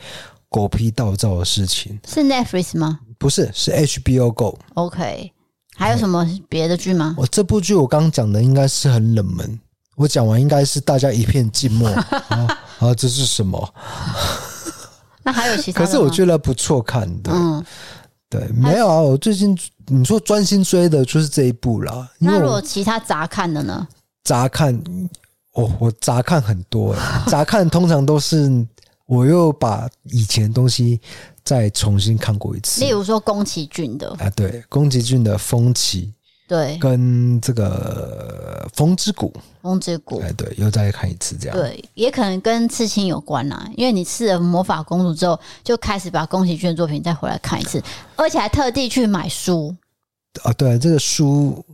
[0.48, 2.00] 狗屁倒灶的事情。
[2.08, 3.02] 是 Netflix 吗？
[3.18, 4.58] 不是，是 HBO Go。
[4.76, 5.34] OK。
[5.82, 7.16] 还有什么别的剧吗？
[7.18, 9.60] 我这部剧我刚刚讲的应该是很冷门，
[9.96, 12.08] 我讲完应该是大家一片静默啊
[12.78, 12.94] 啊！
[12.94, 13.74] 这是什么？
[15.24, 15.84] 那还有其他？
[15.84, 17.66] 可是我觉得不错看的，嗯，
[18.30, 19.02] 对，没有啊。
[19.02, 19.58] 我最近
[19.88, 22.08] 你说专心追的就是这一部啦。
[22.20, 23.88] 那如果其他杂看的呢？
[24.24, 24.76] 杂看，
[25.54, 28.50] 哦，我杂看很多，杂看通常都是
[29.12, 31.00] 我又把以前的东西。
[31.44, 36.04] 再重新看过一次，例如说宫崎骏的啊，对，宫崎骏的《风起》，
[36.48, 47.82] 对，跟这个《风之谷》，《风之谷》，哎，对，又再看一次这样，对，也可能跟刺青有关啦，因为你刺了魔法公主之后，就开始把宫崎骏的作品再回来看一次，
[48.16, 49.76] 而且还特地去买书
[50.44, 51.66] 啊，对，这个书。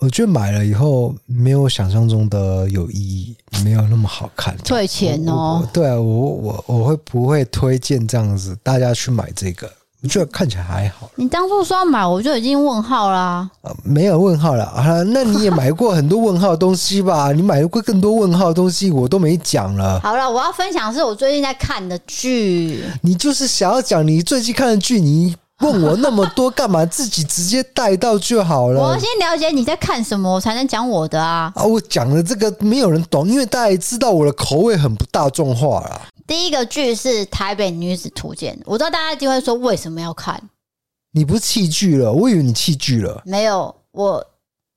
[0.00, 4.56] 我觉得买了以后没有想象中的有意义，没有那么好看。
[4.64, 5.62] 退钱哦。
[5.74, 9.70] 对啊，我我我会不会推荐这样子大家去买这个？
[10.02, 11.10] 我觉得看起来还好。
[11.16, 13.50] 你当初说要买，我就已经问号啦。
[13.60, 15.02] 啊，没有问号了啊？
[15.08, 17.30] 那你也买过很多问号的东西吧？
[17.32, 20.00] 你买过更多问号的东西，我都没讲了。
[20.00, 22.82] 好了，我要分享的是我最近在看的剧。
[23.02, 26.84] 你就是想要讲你最近看的剧，你问我那么多干嘛？
[26.86, 28.80] 自己直接带到就好了。
[28.80, 31.52] 我先了解你在看什么，我才能讲我的啊。
[31.54, 36.02] 啊，我讲的这个没有人懂，因为大家也知道我的口味很不大众化啦。
[36.26, 40.40] 第一个剧是《台北女子图鉴》，我知道大家一定会说为什么要看？
[41.12, 42.12] 你不是弃剧了？
[42.12, 43.20] 我以为你弃剧了。
[43.24, 44.24] 没有，我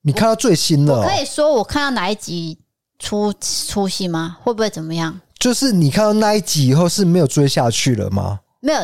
[0.02, 2.58] 你看到最新的，可以说我看到哪一集
[3.00, 4.38] 出出戏吗？
[4.44, 5.22] 会不会怎么样？
[5.40, 8.40] 就是你看到那一集以后是没有追下去了吗？
[8.62, 8.80] 没有，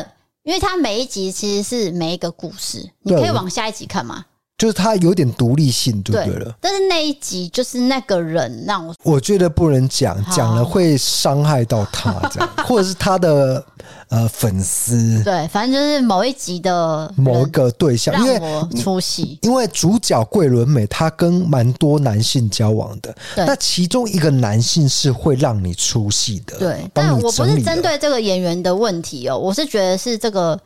[0.50, 4.26] 因为它每一集其实是每一个故事，你可以往下一集看吗？
[4.60, 6.54] 就是他有点独立性，对不对了？
[6.60, 13.64] 但是那一集就是那个人让我，我觉得不能讲，讲了会伤害到他， 这样，或者是他的
[14.10, 15.24] 呃粉丝。
[15.24, 26.58] 对，反正就是某一集的某一个对象，因为我出戏，因为主角桂纶镁他跟蛮多男性交往的，那其中一个男性是会让你出戏的。
[26.58, 30.60] 对，但我不是针对这个演员的问题哦，我是觉得是这个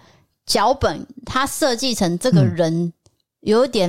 [0.44, 2.92] 脚本他设计成这个人。
[3.44, 3.88] 有点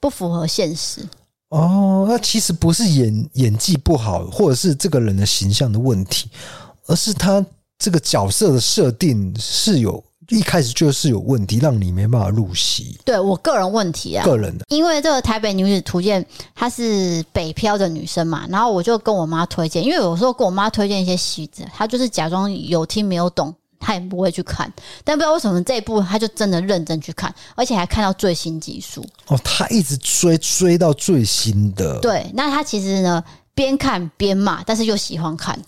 [0.00, 1.06] 不符合现实
[1.50, 2.06] 哦。
[2.08, 6.28] 那其实不是演演技不好，或者是这个人的形象的问题，
[6.86, 7.44] 而是他
[7.78, 12.98] 这个角色的设定是有一开始就是有问题，让你没办法入戏。
[13.04, 16.22] 对我个人问题啊，个人的，因为这个《台北女子图鉴》
[16.54, 23.54] 她是北漂的女生嘛，然后我就跟我妈推荐，因为有时候跟我妈推荐一些戏子，她就是假装有听没有懂。
[23.84, 24.72] 他也不会去看，
[25.04, 29.04] 但不知道为什么这一部他就真的认真去看，而且还看到最新集数。
[29.26, 31.98] 哦，他一直追追到最新的。
[32.00, 33.22] 对，那他其实呢
[33.54, 35.58] 边看边骂，但是又喜欢看，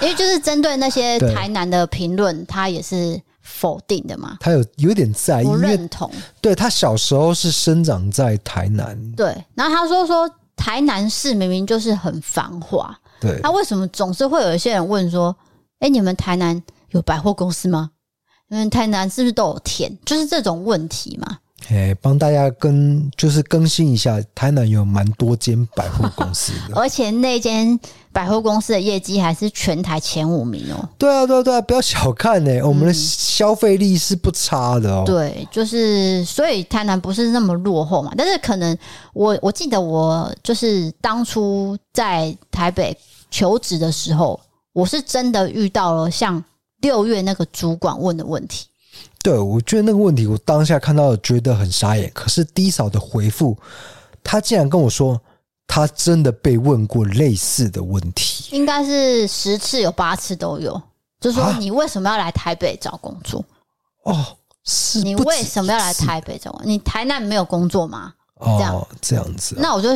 [0.00, 4.38] 因为就是针对那些 台南的评论，他也是否定的嘛。
[4.40, 6.10] 他有有点在意，不认同。
[6.40, 15.36] 对，他小时候是生长在台南，对，然后他说说台南市明明就是很繁华，对，他为什么总是会有一些人问说，
[15.80, 16.62] 哎，你们台南？
[16.90, 17.90] 有百货公司吗？
[18.48, 19.94] 因为台南是不是都有田？
[20.06, 21.38] 就是这种问题嘛。
[21.70, 27.78] 哎，帮大家更就是更新一下，台南有蛮多间百货公司的， 而且那间
[28.12, 30.88] 百货公司的业绩还是全台前五名哦。
[30.96, 35.02] 对啊，对啊，对啊，不要小看呢、欸，我们的消费力是不差的哦。
[35.04, 38.14] 对，就是所以台南不是那么落后嘛。
[38.16, 38.78] 但是可能
[39.12, 42.96] 我我记得我就是当初在台北
[43.30, 44.40] 求职的时候。
[44.74, 46.40] 我是真的遇到了像
[46.80, 48.66] 六月那个主管问的问题，
[49.22, 52.10] 对，我觉得那个问题我当下看到觉得很傻眼。
[52.14, 53.56] 可是低嫂的回复，
[54.22, 55.20] 他竟然跟我说，
[55.66, 60.80] 他真的被问过类似的问题，应该是十次有八次都有，
[61.20, 63.44] 就是说你为什么要来台北找工作？
[64.04, 64.24] 哦，
[64.64, 66.66] 是你为什么要来台北找工作？
[66.66, 68.14] 你台南没有工作吗？
[68.40, 69.88] 这样、哦、这样子、啊，那我就。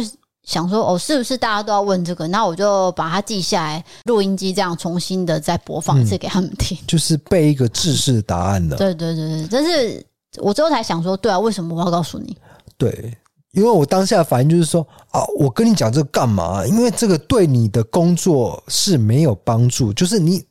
[0.44, 2.26] 想说哦，是不是大家都要问这个？
[2.28, 8.76] 那我就把它记下来，录音机这样重新的再播放一次给他们听，嗯、就是背一个制式答案的。
[8.76, 10.04] 对对对对，但是
[10.38, 12.36] 我最后才想说，对啊，为什么我要告诉你？
[12.76, 13.16] 对，
[13.52, 16.66] 因为我当下的反应就是说啊，我跟你讲这个干嘛？
[16.66, 20.44] 因为这个对你的工作是没有帮助，就是你。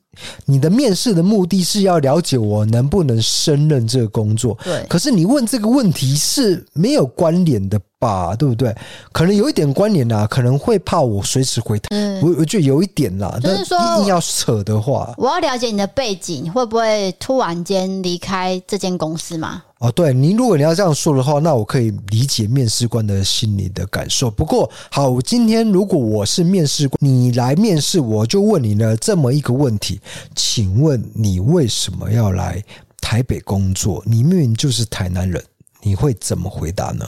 [0.44, 4.84] 你的面试的目的是要了解我能不能胜任这个工作，对。
[4.88, 8.36] 可是你问这个问题是没有关联的吧？
[8.36, 8.74] 对不对？
[9.12, 11.88] 可能有一点关联啦，可能会怕我随时回答。
[11.90, 19.62] 嗯，我我觉得有一点啦，就是说硬要扯的话，我要了解你的背景，会不会突然间离开这间公司吗？
[19.82, 24.30] 哦，对，你如果你要这样说的话，那我可以理解面试官的心理的感受。
[24.30, 30.00] 不过，好，今天如果我是面试官，你来面试，我就问你呢这么一个问题，
[30.36, 32.62] 请问你为什么要来
[33.00, 34.00] 台北工作？
[34.06, 35.42] 你明明就是台南人，
[35.82, 37.04] 你会怎么回答呢？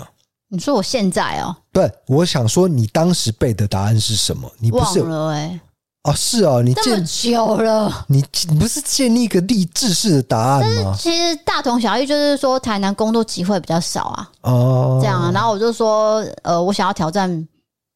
[0.48, 1.54] 你说我现在哦？
[1.72, 4.50] 对，我想说你当时背的答案是什么？
[4.58, 5.60] 你不是忘了哎。
[6.04, 10.94] 哦，是哦，你这么久了，你你不是建立一个励志式的答案吗？
[10.98, 14.30] 其实大同小异，就是说台南工作机会比较少啊。
[14.42, 17.48] 哦，这样啊，然后我就说，呃，我想要挑战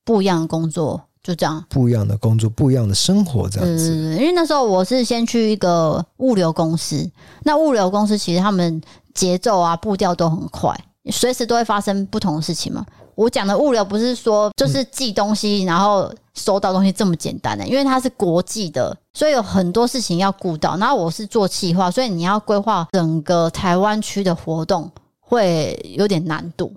[0.06, 1.62] 不一样的工作，就这样。
[1.68, 3.90] 不一样的工作，不一样的生活，这样子。
[3.90, 7.10] 嗯，因为那时候我是先去一个物流公司，
[7.42, 8.80] 那物流公司其实他们
[9.12, 10.74] 节奏啊步调都很快，
[11.12, 12.86] 随时都会发生不同的事情嘛。
[13.18, 20.76] 我讲的物流不是说就是寄东西，然后收到东西这么简单的，因为它是国际的，所以有很多事情要顾到。
[20.76, 24.88] 然后我是做企划，所以你要规划整个台湾区的活动
[25.18, 26.72] 会有点难度。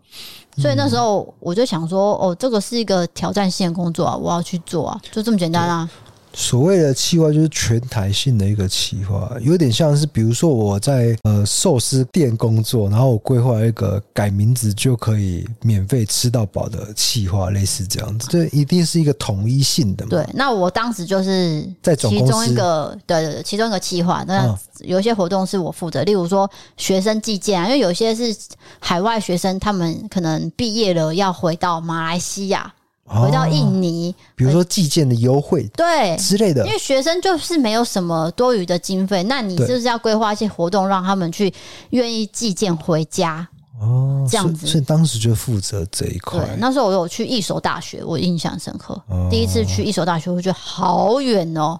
[0.57, 5.87] 所以那时候我就想说，哦，这个是一个挑战性的工作啊，我要去做啊，就这么简单啊。
[6.33, 18.27] 所谓的企划就是全台性的一个企划，有点像是比如说我在呃寿司店工作，然后我规划一个改名字就可以免费吃到饱的企划，类似这样子。
[18.29, 20.09] 这一定是一个统一性的嘛？
[20.09, 24.23] 对，那我当时就是在其中一个，对对对，其中一个企划。
[24.27, 28.35] 那有一些活动是我负责，例如说学生寄件啊，因为有些是
[28.79, 32.73] 海外学生，他们可能毕业了要回到马来西亚。
[33.13, 41.53] 回到印尼，哦、比如说寄件的优惠，对之类的，因为学生就是没有什么多余的经费，那你就是要规划一些活动，让他们去
[41.89, 43.47] 愿意寄件回家
[43.79, 44.65] 哦，这样子。
[44.65, 46.39] 所以，当时就负责这一块。
[46.39, 48.93] 对，那时候我有去一所大学，我印象深刻。
[49.07, 51.79] 哦、第一次去一所大学，我觉得好远哦，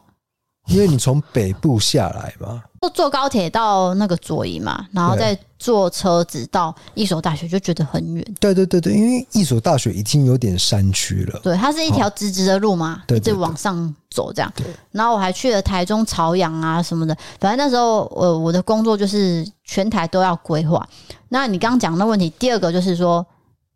[0.68, 2.64] 因为你从北部下来嘛。
[2.82, 8.36] 坐坐高铁到那个左营嘛，然后再坐车子到一所大学，就觉得很远。
[8.40, 11.40] 对对对对，因为一所大学已经有点山区了。
[11.44, 14.52] 对，它是一条直直的路嘛，哦、一直往上走这样。
[14.56, 20.84] 对，对，对，然后我还去了台中朝阳啊什么的，反正那时候我我的工作就是全台都要规划。
[21.30, 23.24] 那你刚刚讲的问题，第二个就是说，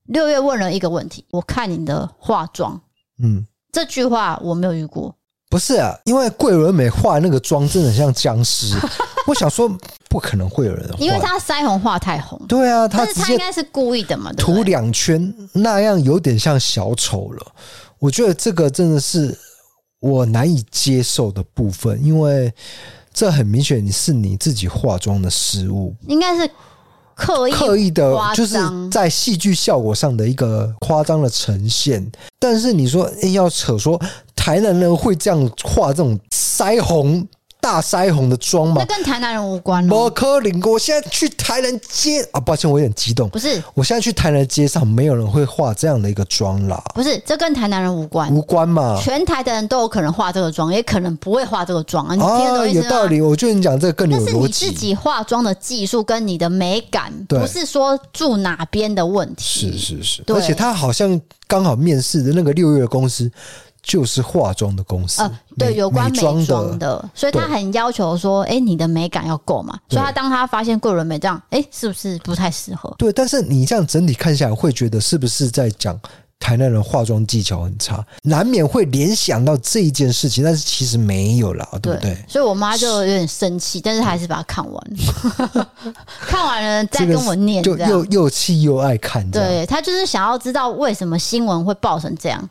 [0.05, 2.81] 六月问了一个问题，我看你的化妆，
[3.21, 5.15] 嗯，这句话我没有遇过。
[5.55, 8.75] 不是啊，因为桂纶镁化那个妆真的像僵尸，
[9.25, 9.73] 我想说
[10.09, 12.37] 不可能会有人，因为她腮红画太红。
[12.45, 17.47] 对啊，他但是他应该是故意的嘛，涂两圈那样有点像小丑了。
[17.99, 19.33] 我觉得这个真的是
[20.01, 22.53] 我难以接受的部分，因为
[23.13, 26.51] 这很明显你是你自己化妆的失误，应该是。
[27.17, 28.57] 刻意刻意的，就是
[28.91, 32.05] 在戏剧效果上的一个夸张的呈现。
[32.37, 33.97] 但是你说，欸，要扯说
[34.45, 37.27] 台南人会这样画这种腮红。
[37.61, 38.75] 大腮红的妆吗？
[38.77, 39.87] 那跟台南人无关。
[39.87, 43.27] 不可能，我现在去台南街啊，抱歉，我有点激动。
[43.29, 46.79] 不是，我现在去台南街上，没有人会画这样的一个妆啦。
[46.93, 49.01] 不是，这跟台南人无关，无关嘛？
[49.01, 52.13] 全台的人都有可能画这个妆，也可能不会画这个妆啊。
[52.13, 52.85] 你听得懂意思吗？
[52.85, 53.19] 有道理。
[53.19, 54.25] 我觉得你讲这个更有逻辑。
[54.25, 59.71] 但是你自己化妆的技术跟你的美感，不是说住哪边的问题。
[59.71, 63.31] 是是是，而且他好像刚好面试的那个六月的公司。
[63.85, 69.79] 就是化妆的公司，呃，对，有关美妆的，所以他很要求说，哎，你的美感要够嘛。
[69.87, 72.93] 所以他当他发现桂纶镁这样，哎，是不是不太适合？
[72.97, 75.99] 对，但是你这样整体看下来，会觉得是不是在讲
[76.39, 78.03] 台南人化妆技巧很差？
[78.23, 82.17] 难免会联想到这一件事情，但是其实没有啦，对不对？
[82.27, 84.83] 所以我妈就有点生气，但是还是把它看完，
[86.25, 89.29] 看完了再跟我念，就又又气又爱看。
[89.29, 92.49] 对，他就是想要知道为什么新闻会爆成这样。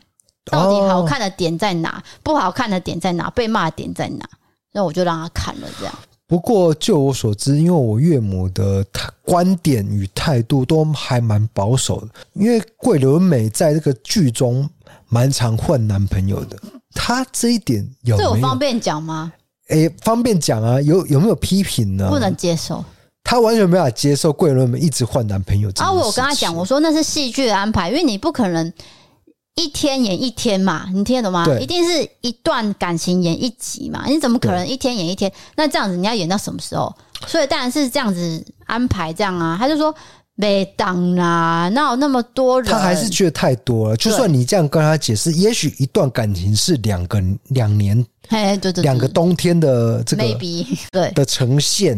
[0.51, 2.03] 到底好看的点在哪？
[2.21, 3.29] 不好看的点在哪？
[3.31, 4.29] 被骂的点在哪？
[4.71, 5.93] 那我就让他看了这样。
[6.27, 8.83] 不过就我所知，因为我岳母的
[9.21, 12.07] 观点与态度都还蛮保守的。
[12.33, 14.67] 因为桂纶镁在这个剧中
[15.07, 16.57] 蛮常换男朋友的，
[16.93, 18.17] 他这一点有？
[18.17, 19.31] 这我方便讲吗？
[19.67, 20.81] 哎、欸，方便讲啊。
[20.81, 22.09] 有有没有批评呢？
[22.09, 22.83] 不能接受。
[23.23, 25.71] 他完全没法接受桂纶镁一直换男朋友。
[25.77, 28.73] 啊，我跟他讲，我说那是戏剧的安排，因为你不可能。
[29.55, 31.45] 一天演一天嘛，你听得懂吗？
[31.59, 35.31] 一定是一段感情演一集嘛，你怎么可能一天演一天？
[35.55, 36.93] 那这样子你要演到什么时候？
[37.25, 39.55] 所以当然是这样子安排这样啊。
[39.57, 39.95] 他就说
[40.35, 42.69] 没当啊，哪有那么多人？
[42.69, 43.95] 他还是觉得太多了。
[43.95, 51.97] 就算你这样跟他解释，也许一段感情是两个两年，嘿，对对，两个冬天的这个 maybe 对的呈现。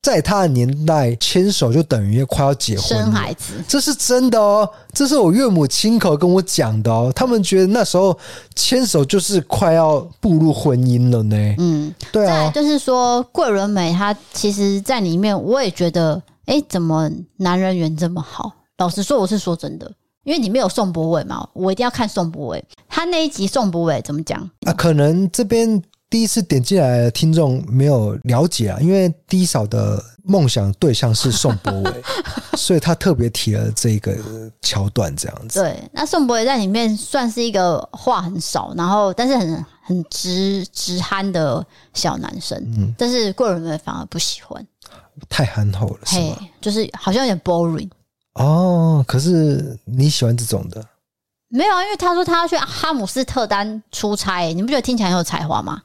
[0.00, 4.68] 在他的年代，牵手就等于快要结婚生孩子，这是真的哦。
[4.92, 7.12] 这是我岳母亲口跟我讲的哦。
[7.14, 8.16] 他们觉得那时候
[8.54, 11.36] 牵手就是快要步入婚姻了呢。
[11.58, 12.46] 嗯，对啊。
[12.46, 18.52] 再就是说，桂纶镁她其实在里面，我也觉得，哎，怎么男人缘这么好？
[18.78, 19.92] 老实说，我是说真的，
[20.22, 22.64] 因为里面有宋博伟嘛，我一定要看宋博伟。
[22.88, 24.72] 他那一集宋博伟怎么讲啊？
[24.72, 25.82] 可能这边。
[26.10, 32.02] 第一次点进来的听众没有了解啊，因为低嫂的梦想对象是宋博伟，
[32.56, 34.16] 所以他特别提了这个
[34.62, 35.60] 桥段这样子。
[35.60, 44.66] 对，那宋博伟在里面算是一个话很少，然后但是很很直直憨的小男生，嗯，但是贵人们反而不喜欢，
[45.28, 46.38] 太憨厚了，是吗？
[46.60, 47.90] 就是好像有点 boring。
[48.34, 50.82] 哦，可是你喜欢这种的？
[51.50, 55.82] 没有啊，因为他说他要去哈姆斯特丹出差，你不觉得听起来很有才华吗？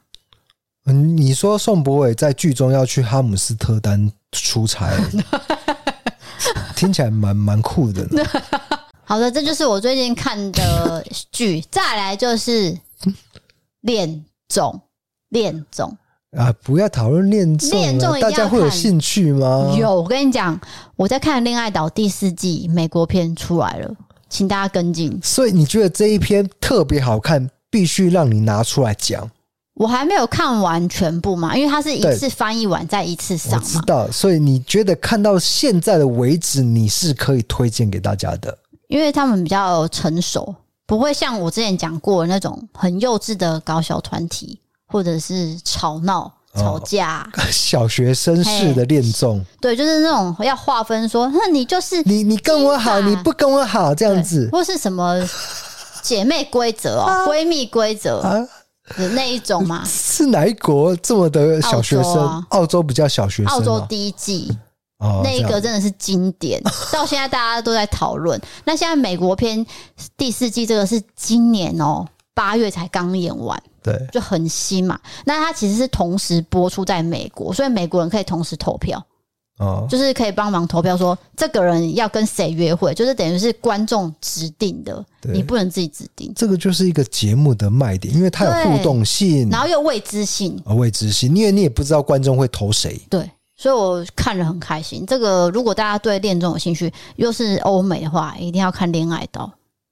[0.85, 4.91] 嗯，你说宋博伟在剧中要去哈姆斯特丹出差，
[6.75, 8.21] 听起来蛮蛮酷的呢。
[9.05, 11.61] 好的，这就是我最近看的剧。
[11.71, 12.77] 再来就是
[13.81, 14.81] 恋综，
[15.29, 15.95] 恋综
[16.37, 16.53] 啊！
[16.63, 19.73] 不要讨论恋综，恋综大家会有兴趣吗？
[19.77, 20.59] 有，我跟你讲，
[20.95, 23.95] 我在看《恋爱岛》第四季美国片出来了，
[24.29, 25.17] 请大家跟进。
[25.23, 29.29] 所以你觉得这一篇特别好看，必须让你拿出来讲。
[29.75, 33.59] 我还没有看完全部嘛，因为它是一次翻译完再一次上嘛。
[33.59, 38.55] 我知道，所以你觉得看到现在的为止，你是可以推荐给大家的？
[38.87, 40.53] 因为他们比较成熟，
[40.85, 49.43] 不会像我之前讲过的那种很幼稚的搞小团体，或者是吵闹、吵架、哦、小学生式的恋综。
[49.59, 55.27] 对，就是那种要划分说，那你就是你，你跟我好，你不跟我好这样子，或是什么
[56.03, 58.47] 姐妹规则哦，啊、闺蜜规则啊。
[58.97, 59.83] 的那一种吗？
[59.87, 62.05] 是哪一国这么的小学生？
[62.05, 63.51] 澳洲，啊、澳洲比较小学生，啊。
[63.53, 64.51] 澳洲第一季，
[64.99, 66.61] 哦，那一个真的是经典，
[66.91, 68.39] 到现在大家都在讨论。
[68.65, 69.65] 那现在美国片
[70.17, 74.99] 第四季这个是今年哦八月才刚演完，对，就很新嘛。
[75.25, 79.03] 那它其实是同时播出在美国，所以美国人可以同时投票。
[79.59, 86.33] 哦，就是可以帮忙投票，说这个人要跟谁约会，就是等于是观众指定的，你不能自己指定。
[86.35, 92.99] 这个就是一个节目的卖点，因为它有互动性，然后又未知性，未知性，因为你也不知道观众会投谁。
[93.11, 95.05] 对，所以我看了很开心。
[95.05, 99.45] 这个如果大家对恋综有兴趣，又是欧美的话，一定要看《恋爱岛》，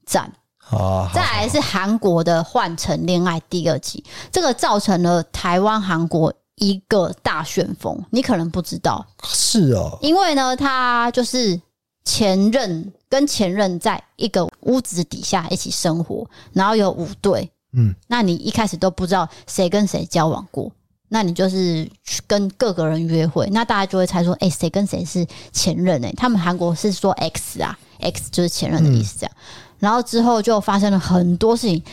[0.07, 0.31] 赞。
[0.71, 6.33] 啊，再来是韩国的《换乘恋爱》第二季，这个造成了台湾、韩国。
[6.55, 11.59] 一个大旋风，你可能不知道，是哦，因为呢，他就是
[12.03, 20.71] 前任跟前任在一个屋子底下一起生活，然后有五对，嗯，那你一开始都不知道谁跟谁交往过，
[21.09, 26.03] 那你就是去跟各个人约会，那大家就会猜说，哎，谁跟谁是前任？
[26.05, 29.35] 哎，他们韩国是说 X 啊，X 就是前任的意思，这样，
[29.79, 31.83] 然后之后就发生了很多事情，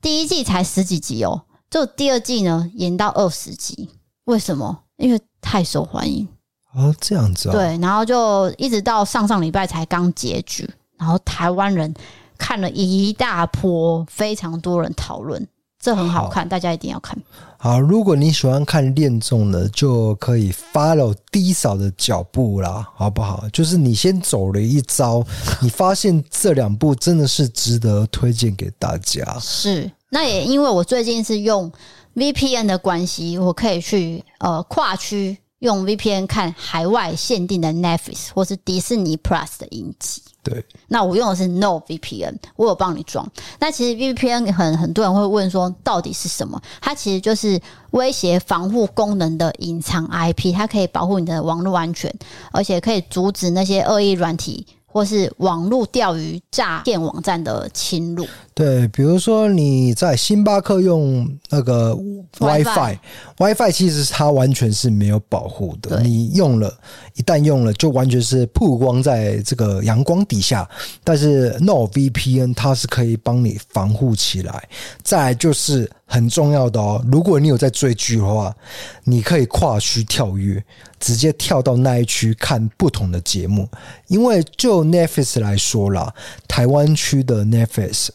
[0.00, 3.90] 第一季才十几集哦，就第二季呢演到二十集。
[4.26, 4.78] 为什么？
[4.96, 6.26] 因为太受欢迎
[6.72, 7.52] 啊，这样子啊。
[7.52, 11.92] 对，然后就一直到上上礼拜才刚结局，然后台湾人
[12.38, 15.46] 看了一大波，非常多人讨论，
[15.78, 17.16] 这很好看，好，大家一定要看。
[17.58, 23.44] 好，如果你喜欢看恋综的，就可以 follow 低扫的脚步啦，好不好？
[23.52, 25.22] 就是你先走了一遭，
[25.60, 29.38] 你发现这两部真的是值得推荐给大家。
[29.38, 31.70] 是，那也因为我最近是用。
[32.16, 40.22] VPN 的关系，我可以去呃跨区用 VPN 看海外限定的 Netflix 或是迪士尼 Plus 的影集。
[40.42, 43.30] 对，那我用的是 No VPN，我有帮你装。
[43.58, 46.60] 那其实 VPN 很很多人会问说，到底是什么？
[46.80, 47.60] 它其实就是
[47.90, 52.10] 威胁防护功能的隐藏 IP，它可以保护你的网络安全，
[52.50, 54.66] 而且可以阻止那些恶意软体。
[54.88, 58.26] 或是网络钓鱼诈骗网站的侵入，
[58.56, 61.94] 对，比如说你在星巴克用那个
[62.38, 66.72] WiFi，WiFi 其实它完全是没有保护的，你用了，
[67.16, 70.66] 一旦用了，就完全是曝光在这个阳光底下。
[71.04, 74.66] 但是 NordVPN 它是可以帮你防护起来。
[75.02, 78.56] 再来就是很重要的哦，如果你有在追剧的话，
[79.04, 80.64] 你可以跨区跳跃。
[80.98, 83.68] 直接跳到那一区看不同的节目，
[84.06, 86.10] 因为就 Netflix 来说啦，
[86.48, 88.08] 台湾区的 Netflix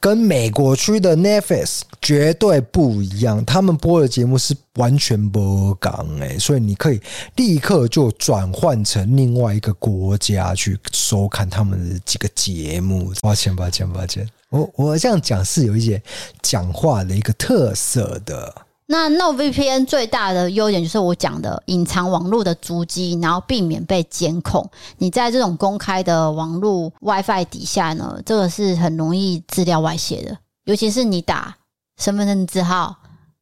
[0.00, 6.98] 跟美国区的 Netflix 绝对不一样，他们播的节目是完全不港诶，所以你可以
[7.36, 13.12] 立刻就转换成另外一个国家去收看他们的几个节目。
[13.20, 16.02] 抱歉，抱歉，抱歉，我我这样讲是有一些
[16.40, 18.54] 讲话的一个特色的。
[18.92, 24.68] 那 NordVPN 最大的优点就是我讲的隐藏网络的足迹，然后避免被监控。
[24.98, 31.56] 你在这种公开的网络 WiFi 底下呢，这个是很容易资料外泄的，尤其是你打
[32.02, 32.96] 身份证字号、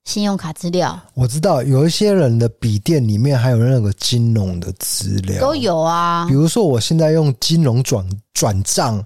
[0.04, 1.00] 信用卡资料。
[1.14, 6.26] 我知道有一些人的笔电里面还有那个金融的资料，都有啊。
[6.28, 9.02] 比如说我现在用金融转转账。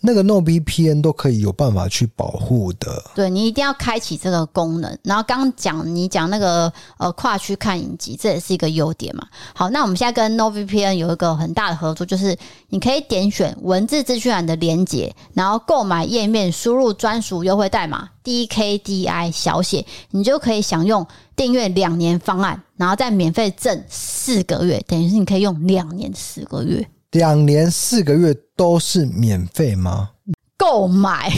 [0.00, 3.02] 那个 No VPN 都可以有办法去保护的。
[3.14, 4.96] 对，你一定要开启这个功能。
[5.02, 9.26] 然后刚讲你讲那个呃跨区看影集，这也是一个优点嘛。
[9.54, 12.36] 好，那我们现在跟 No VPN 有一个很大的合作，就是
[12.68, 26.88] 你可以点选文字资讯栏的连接，然后购买页面输入专属优惠代码 DKDI 小写，你就可以享用订阅两年方案，然后再免费赠四个月，等于是你可以用两年四个月。
[27.18, 30.10] 两年四个月都是免费吗？
[30.56, 31.28] 购买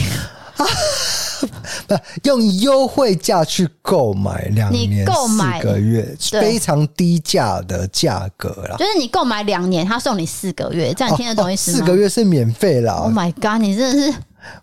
[2.21, 8.75] 不用优惠价去购买两年四个月，非常低价的价格啦。
[8.77, 11.77] 就是你购买两年，他送你四个月，这样你听得懂意思吗？
[11.79, 12.93] 四个月是免费啦。
[12.93, 13.59] Oh my god！
[13.59, 14.13] 你真的是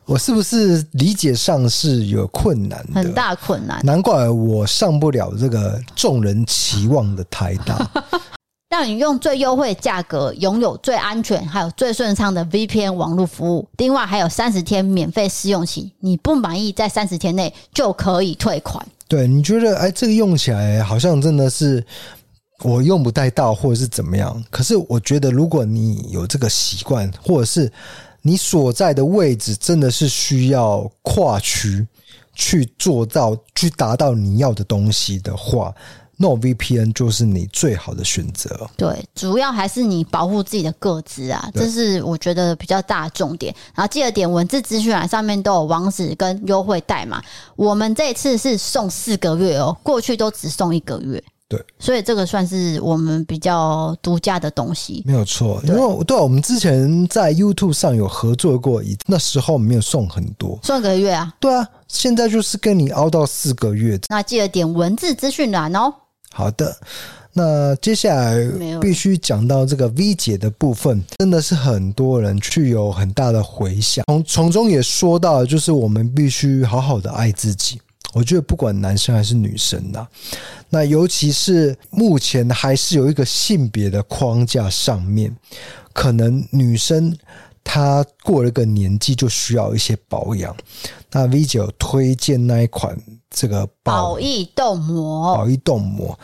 [0.04, 2.94] 我是不是理解上是有困难的？
[2.94, 7.90] 很大困难，难怪我上不了这个众人期望的台大。
[8.68, 18.86] 让你用最优惠的价格拥有最安全还有最顺畅的 VPN 网络服务，另外还有三十天免费试用期，你不满意在三十天内就可以退款。
[19.08, 21.82] 对，你觉得哎，这个用起来好像真的是
[22.62, 24.44] 我用不太到，或者是怎么样？
[24.50, 27.72] 可是我觉得，如果你有这个习惯，或者是
[28.20, 31.86] 你所在的位置真的是需要跨区
[32.34, 35.74] 去做到，去达到你要的东西的话。
[36.18, 38.68] NordVPN 就是你最好的选择。
[38.76, 43.54] 对，主要还是你保护自己的个资啊，这是我觉得比较大的重点。
[43.74, 47.22] 然后记得点文字资讯栏上面都有网址跟优惠代码。
[47.56, 51.22] 我们这次是送四个月哦，过去都只送一个月。
[51.50, 55.02] 对，所以这个算是我们比较独家的东西。
[55.06, 61.32] 没有错，因为对，我们之前在 YouTube 上有合作过，那时候没有送很多，送一个月啊。
[61.40, 63.98] 对啊，现在就是跟你熬到四个月。
[64.10, 65.94] 那记得点文字资讯栏哦。
[66.32, 66.76] 好的，
[67.32, 68.36] 那接下来
[68.80, 74.04] 必须讲到这个 V 姐的部分，真的是很多人去有很大的回响。
[74.06, 77.80] 从从中也说到，就是我们必须好好的爱自己。
[78.12, 80.06] 我觉得不管男生还是女生呐，
[80.70, 85.34] 那尤其是目前还是有一个性别的框架上面，
[85.92, 87.16] 可能女生
[87.64, 90.56] 她过了个年纪就需要一些保养。
[91.10, 92.96] 那 V 姐有推荐那一款。
[93.30, 96.18] 这个宝益冻膜，宝益冻膜，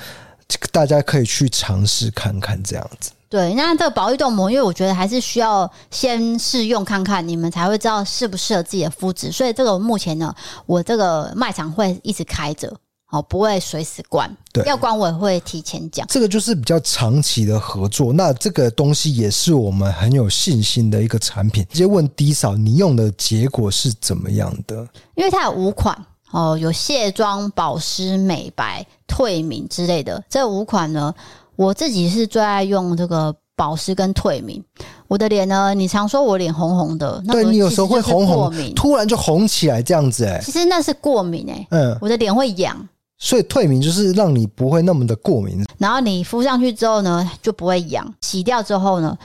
[0.49, 3.11] 这个大家可以去尝试看看，这样子。
[3.29, 9.33] 对，那这个保益冻膜，因为我觉得还是需要先试用看看，你们才会知道适不适合自己的肤质。
[9.33, 10.33] 所以这个目前呢，
[10.67, 12.73] 我这个卖场会一直开着，
[13.11, 14.33] 哦，不会随时关。
[14.53, 16.07] 对，要关我也会提前讲。
[16.07, 21.67] 这个就是比较长期的合作，那这个东西也是我们很有信心的一个产品。
[21.71, 24.87] 直接问低嫂，你用的结果是怎么样的？
[25.17, 25.99] 因为它有五款。
[26.35, 31.15] 哦，有卸妆、保湿、美白、退敏之类的这五款呢，
[31.55, 34.61] 我自己是最爱用这个保湿跟退敏。
[35.07, 40.43] 我的脸呢，你常说我脸红红的，对，你有时候会红红，突然就红起来这样子哎、欸。
[40.43, 42.77] 其实那是过敏哎、欸，嗯，我的脸会痒，
[43.17, 45.65] 所以退敏就是让你不会那么的过敏。
[45.79, 49.17] 然后你敷上去之后呢，就不会痒，洗掉之后呢，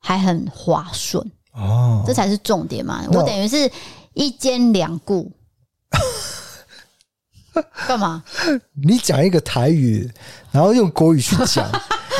[0.00, 3.02] 还很滑顺哦，这才是重点嘛。
[3.10, 3.70] 我等于是
[4.12, 5.32] 一兼两顾。
[7.86, 8.22] 干嘛？
[8.74, 10.10] 你讲一个台语，
[10.50, 11.66] 然后用国语去讲，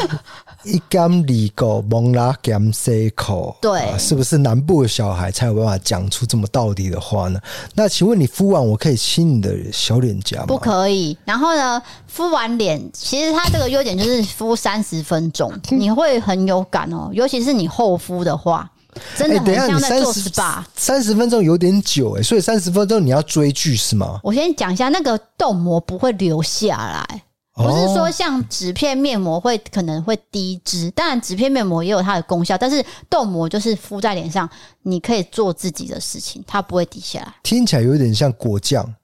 [0.65, 7.41] 一干二狗，蒙拉兼四口，对、啊，是不是南部的小孩才有办法讲出这么道理的话呢？
[7.75, 10.47] 那请问你敷完，我可以亲你的小脸颊吗？
[10.47, 11.17] 不可以。
[11.25, 18.71] 然后呢，敷完脸，其实它这个优点就是敷三十分钟，你会很有感哦，尤其是你厚敷的话。
[19.17, 24.21] 真的很像在做 SPA，三十分钟有点久哎，所以三十分钟你要追剧是吗？
[24.23, 27.23] 我先讲一下，那个冻膜不会留下来，
[27.55, 34.49] 不是说像纸片面膜会可能会低脂，当然纸片面膜也有它的功效，但是冻膜就是敷在脸上，
[34.83, 37.35] 你可以做自己的事情，它不会滴下来。
[37.43, 38.95] 听起来有点像果酱，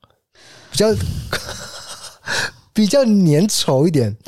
[0.71, 0.87] 比较
[2.73, 4.17] 比较粘稠一点。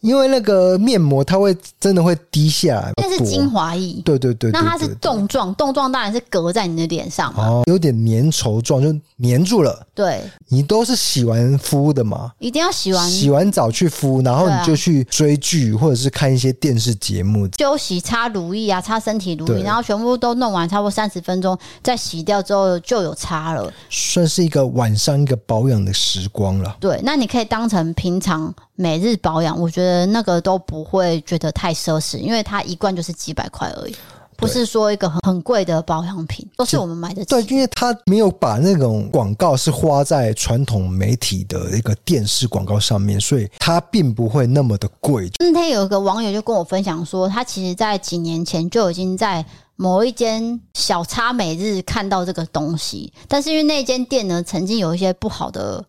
[0.00, 4.00] 因为那个面膜，它会真的会滴下来，那是精华液。
[4.04, 8.92] 对对对，对，那它是冻状，冻状当然是隔在你的脸上嘛，哦，有点粘稠状，就
[9.22, 9.86] 粘住了。
[9.94, 12.32] 对，你都是洗完敷的嘛？
[12.38, 26.76] 一定要洗完，洗完澡去敷，然后你就去追剧或者是看一些电视节目，休息擦乳液啊，擦身体乳液，然后全部都弄完，差不多三十分钟，再洗掉之后就有擦了，算是一个晚上一个保养的时光了。
[26.78, 30.06] 对，那你可以当成平常每日保养，我觉得。
[30.06, 33.96] 那个都不会觉得太奢侈，因为它一罐就是几百块而已，
[34.36, 37.24] 不是说一个很很贵的保养品，都是我们买的。
[37.24, 45.28] 对，因为它没有把那种广告是花在传统媒体的一个电视广告上面，所以它并不会那么的贵。
[45.40, 49.44] 那天有一个网友就跟我分享说，他其实在几年前就已经在
[49.74, 55.84] 某一间小差每日看到这个东西，但是因为那间店呢，曾经有一些不好的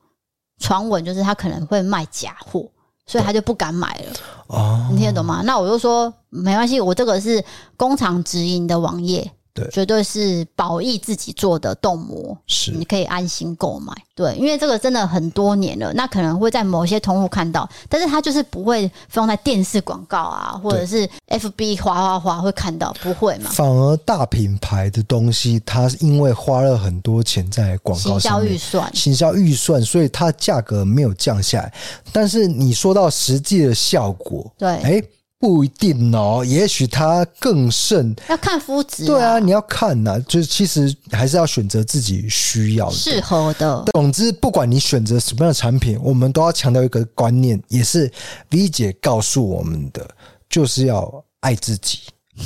[0.59, 2.67] 传闻，就是他可能会卖假货。
[3.07, 4.13] 所以他就不敢买了，
[4.47, 5.41] 哦，你听得懂吗？
[5.45, 7.43] 那我就说没关系，我这个是
[7.75, 9.31] 工厂直营的网页。
[9.57, 13.91] 对，绝对是宝益自己做的冻膜，是你可以安心购买。
[14.13, 23.49] 对，因为这个真的很多年了，那可能会在某些通路看到，但是它就是不会放在电视广告啊，或者是 FB 滑滑滑会看到，不会嘛？
[23.51, 31.73] 反而大品牌的东西，它因为花了很多钱在广告上面，行销预算，行销预算，所以它价格没有降下来。
[32.11, 35.09] 但是你说到实际的效果，对，哎、欸。
[35.39, 38.15] 不一定哦，也许他更胜。
[38.27, 39.05] 要看肤质。
[39.05, 43.83] 对啊，你要看呐、啊，就是其实还是要选择自己需要的、适合的。
[43.93, 48.11] 总之，不管你选择什么样的产品，我们都要强调一个观念，也是
[48.49, 50.07] V 姐告诉我们的，
[50.49, 51.99] 就是要爱自己，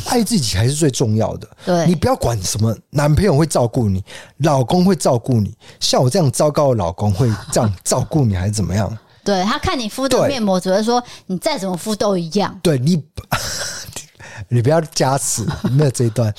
[0.08, 1.48] 爱自己才是最重要的。
[1.66, 4.04] 对，你不要管什么男朋友会照顾你，
[4.40, 8.98] 老公会照顾你，像我这样糟糕的老公会这样照顾你，还是怎么样？
[9.24, 12.60] 对，他看你敷的面膜，只会说你再怎么敷都一样。
[12.64, 13.04] 对你，
[14.50, 16.34] 你不要加词，没有这一段。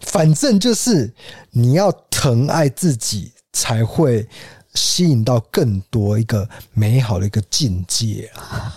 [0.00, 1.12] 反正就是
[1.50, 4.28] 你要疼爱自己，才会
[4.74, 8.72] 吸引到更多一个美好的一个境界啊！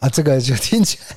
[0.00, 1.16] 啊，这个就听起来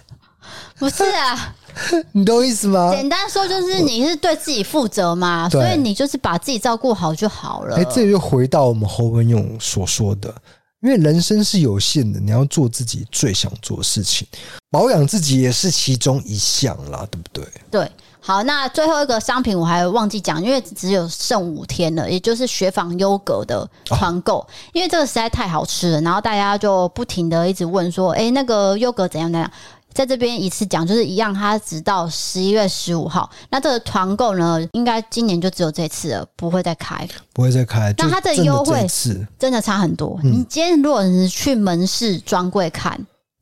[0.78, 1.56] 不是啊。
[2.12, 2.92] 你懂我意思吗？
[2.94, 7.78] 简单说就是你是对自己负责嘛，所以你就是把自己照顾好就好了。
[7.78, 10.34] 哎，这就回到我们侯文勇所说的，
[10.82, 14.26] 因为人生是有限的，你要做自己最想做的事情，
[14.72, 17.46] 保养自己也是其中一项啦，对不对？
[17.70, 17.92] 对，
[18.22, 29.52] 好，那最后一个商品我还忘记讲，因为只有剩五天了，也就是雪纺优格的团购，因为这个实在太好吃了，然后大家就不停的一直问说，哎，那个优格怎样怎样？
[29.94, 33.30] 在这边一次讲，就是一样，它直到十一月十五号。
[33.50, 37.94] 那这个团购呢，应该今年就只有这次了，不会再开，不会再开。
[37.98, 40.20] 那它的优惠是真的差很多。
[40.24, 43.00] 嗯、你今天如果是去门市专柜看。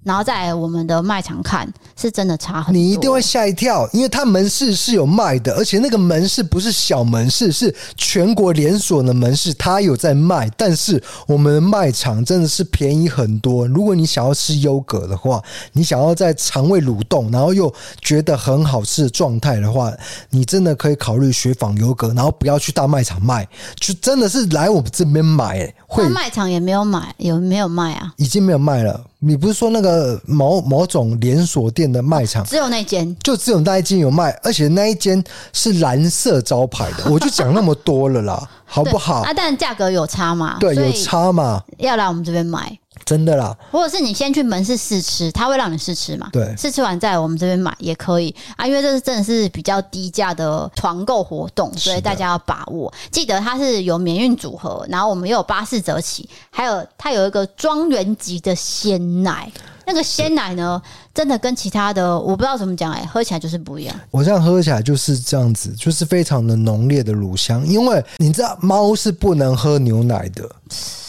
[0.08, 1.70] 然后在我们的卖场看，
[2.00, 2.80] 是真的差很多。
[2.80, 10.50] 你一定会吓一跳，因为它门市是有卖的，而且那个门市不是小门市，是全国连锁的门市，它有在卖。
[10.56, 13.68] 但是我们的卖场真的是便宜很多。
[13.68, 15.44] 如果你想要吃优格的话，
[15.74, 19.92] 你想要在肠胃蠕动，然后又觉得很好吃的状态的话，
[20.30, 25.60] 你真的可以考虑雪纺优格，然后不要去大卖场卖，就真的是来我们这边买。
[25.60, 28.14] 哎，会卖场也没有买，有没有卖啊？
[28.16, 29.04] 已经没有卖了。
[29.20, 35.24] 你不是说那个某某种连锁店的卖场，只有那间，就只有那一间有卖，而且那一间
[35.54, 39.22] 是蓝色招牌的， 我就讲那么多了啦，好不好？
[39.24, 40.58] 啊，但价格有差嘛？
[40.60, 41.64] 对，有差嘛？
[41.80, 42.78] 要来我们这边买。
[43.06, 46.30] 真的啦，或者是你先去门市试吃，他会让你试吃嘛？
[46.32, 52.94] 对，试吃完在我们这边买也可以啊，因为这是真的是比较低价的团购活动，所以大家要把握。
[53.12, 59.52] 记得它是有免运组合，然后我们又有八四折起，还有它有一个庄园级的鲜奶，
[59.86, 60.82] 那个鲜奶呢，
[61.14, 63.96] 真的跟其他的我不知道怎么讲哎、欸，喝起来就是不一样。
[64.12, 70.50] 我这样喝起来就是这样子，就是非常的浓烈的乳香，因为你知道猫是不能喝牛奶的。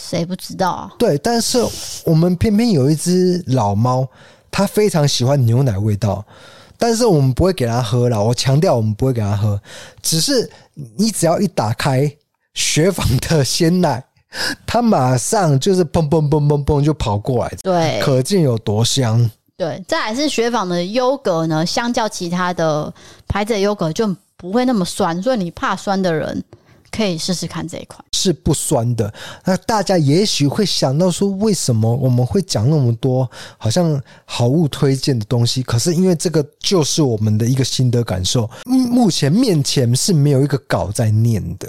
[0.09, 0.91] 谁不知道啊？
[0.97, 1.59] 对，但是
[2.03, 4.07] 我们偏偏有一只老猫，
[4.49, 6.25] 它非常喜欢牛奶味道，
[6.79, 8.23] 但是我们不会给它喝了。
[8.23, 9.61] 我强调，我们不会给它喝，
[10.01, 10.49] 只是
[10.97, 12.11] 你只要一打开
[12.55, 14.03] 雪纺的鲜奶，
[14.65, 19.29] 它马上就是砰砰砰砰砰就跑过来，对，可见有多香。
[19.55, 22.91] 对，再来是雪纺的优格呢，相较其他的
[23.27, 26.43] 牌子的优格就不会那么酸，所以你怕酸的人。
[26.91, 29.11] 可以试试看这一款是不酸的。
[29.45, 35.63] 那大家也许会想到说，为什么我们会讲那么多好像好物推荐的东西？
[35.63, 38.49] 可是因为这个就是我们的一个心得感受。
[38.65, 41.67] 目前面前是没有一个稿在念的，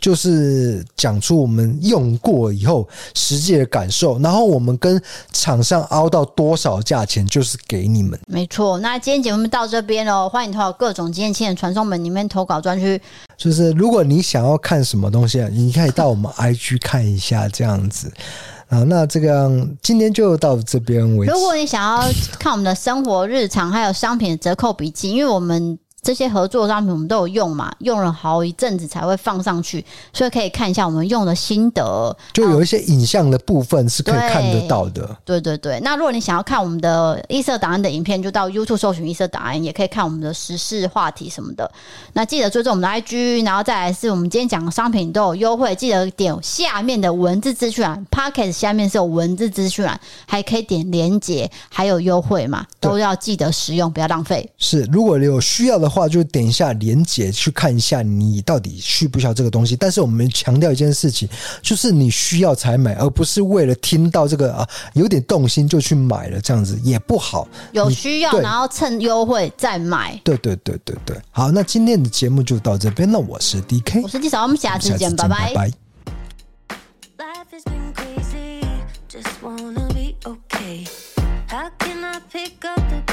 [0.00, 5.00] 就是讲出我们用过以后实际的感受，然后我们跟
[5.32, 8.18] 厂商凹到多少价钱，就是给你们。
[8.26, 8.78] 没错。
[8.78, 13.00] 那今天节目到这边哦，欢迎投稿各种经验亲人传送门里面投稿专区。
[13.40, 18.12] 就是如果你想要看什么东西啊，你可以到我们 IG 看一下这样子
[18.68, 18.84] 啊。
[18.84, 19.50] 那这个
[19.80, 21.32] 今天就到这边为止。
[21.32, 22.06] 如果你想要
[22.38, 25.78] 看我们的生活日常还有商品的折扣笔记，因为我们。
[26.02, 32.16] 这些合作商品我们都有用嘛，用了好一阵子才会放上去，所以可以看一下我们用的心得。
[32.32, 35.14] 就有一些影像的部分是可以看得到的。
[35.26, 41.70] 对对对，那如果你想要看我们的异色档案的影片，就到 YouTube 搜寻异色档案，也可以看我们的时事话题什么的。
[42.14, 54.50] 那记得追踪我们的 IG，然后再来是我们今天讲的商品都有优惠，记得点下面的文字资讯栏，Podcast 下面是有文字资讯栏，还可以点连结，还有优惠嘛，都要记得使用，不要浪费。
[54.56, 55.89] 是，如果你有需要的。
[55.90, 59.74] 话，就点一下连接去看一下你到底需不需要这个东西。
[59.74, 61.28] 但是我们强调一件事情，
[61.60, 67.48] 就是你需要才买，而不是为了听到这个啊有点动心就去买了，这样子也不好。
[67.72, 70.18] 有需要，然后趁优惠再买。
[70.22, 71.16] 对对对对对。
[71.32, 73.10] 好，那今天的节目就到这边。
[73.10, 75.52] 那我是 D K，我是纪少，我们下次见，拜拜。
[75.52, 75.74] 拜拜
[79.10, 80.86] Just wanna be ok
[81.48, 83.09] How can I pick up the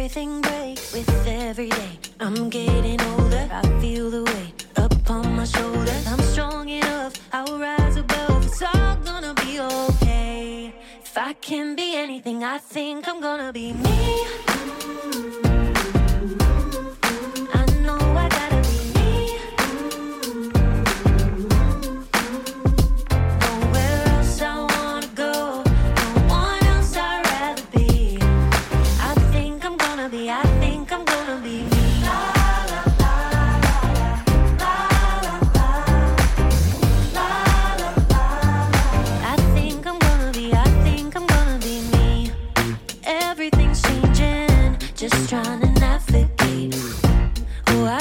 [0.00, 1.98] everything breaks with every day.
[2.20, 6.06] I'm getting older, I feel the weight up on my shoulders.
[6.06, 8.46] I'm strong enough, I'll rise above.
[8.46, 10.72] It's all gonna be okay.
[11.04, 14.00] If I can be anything, I think I'm gonna be me.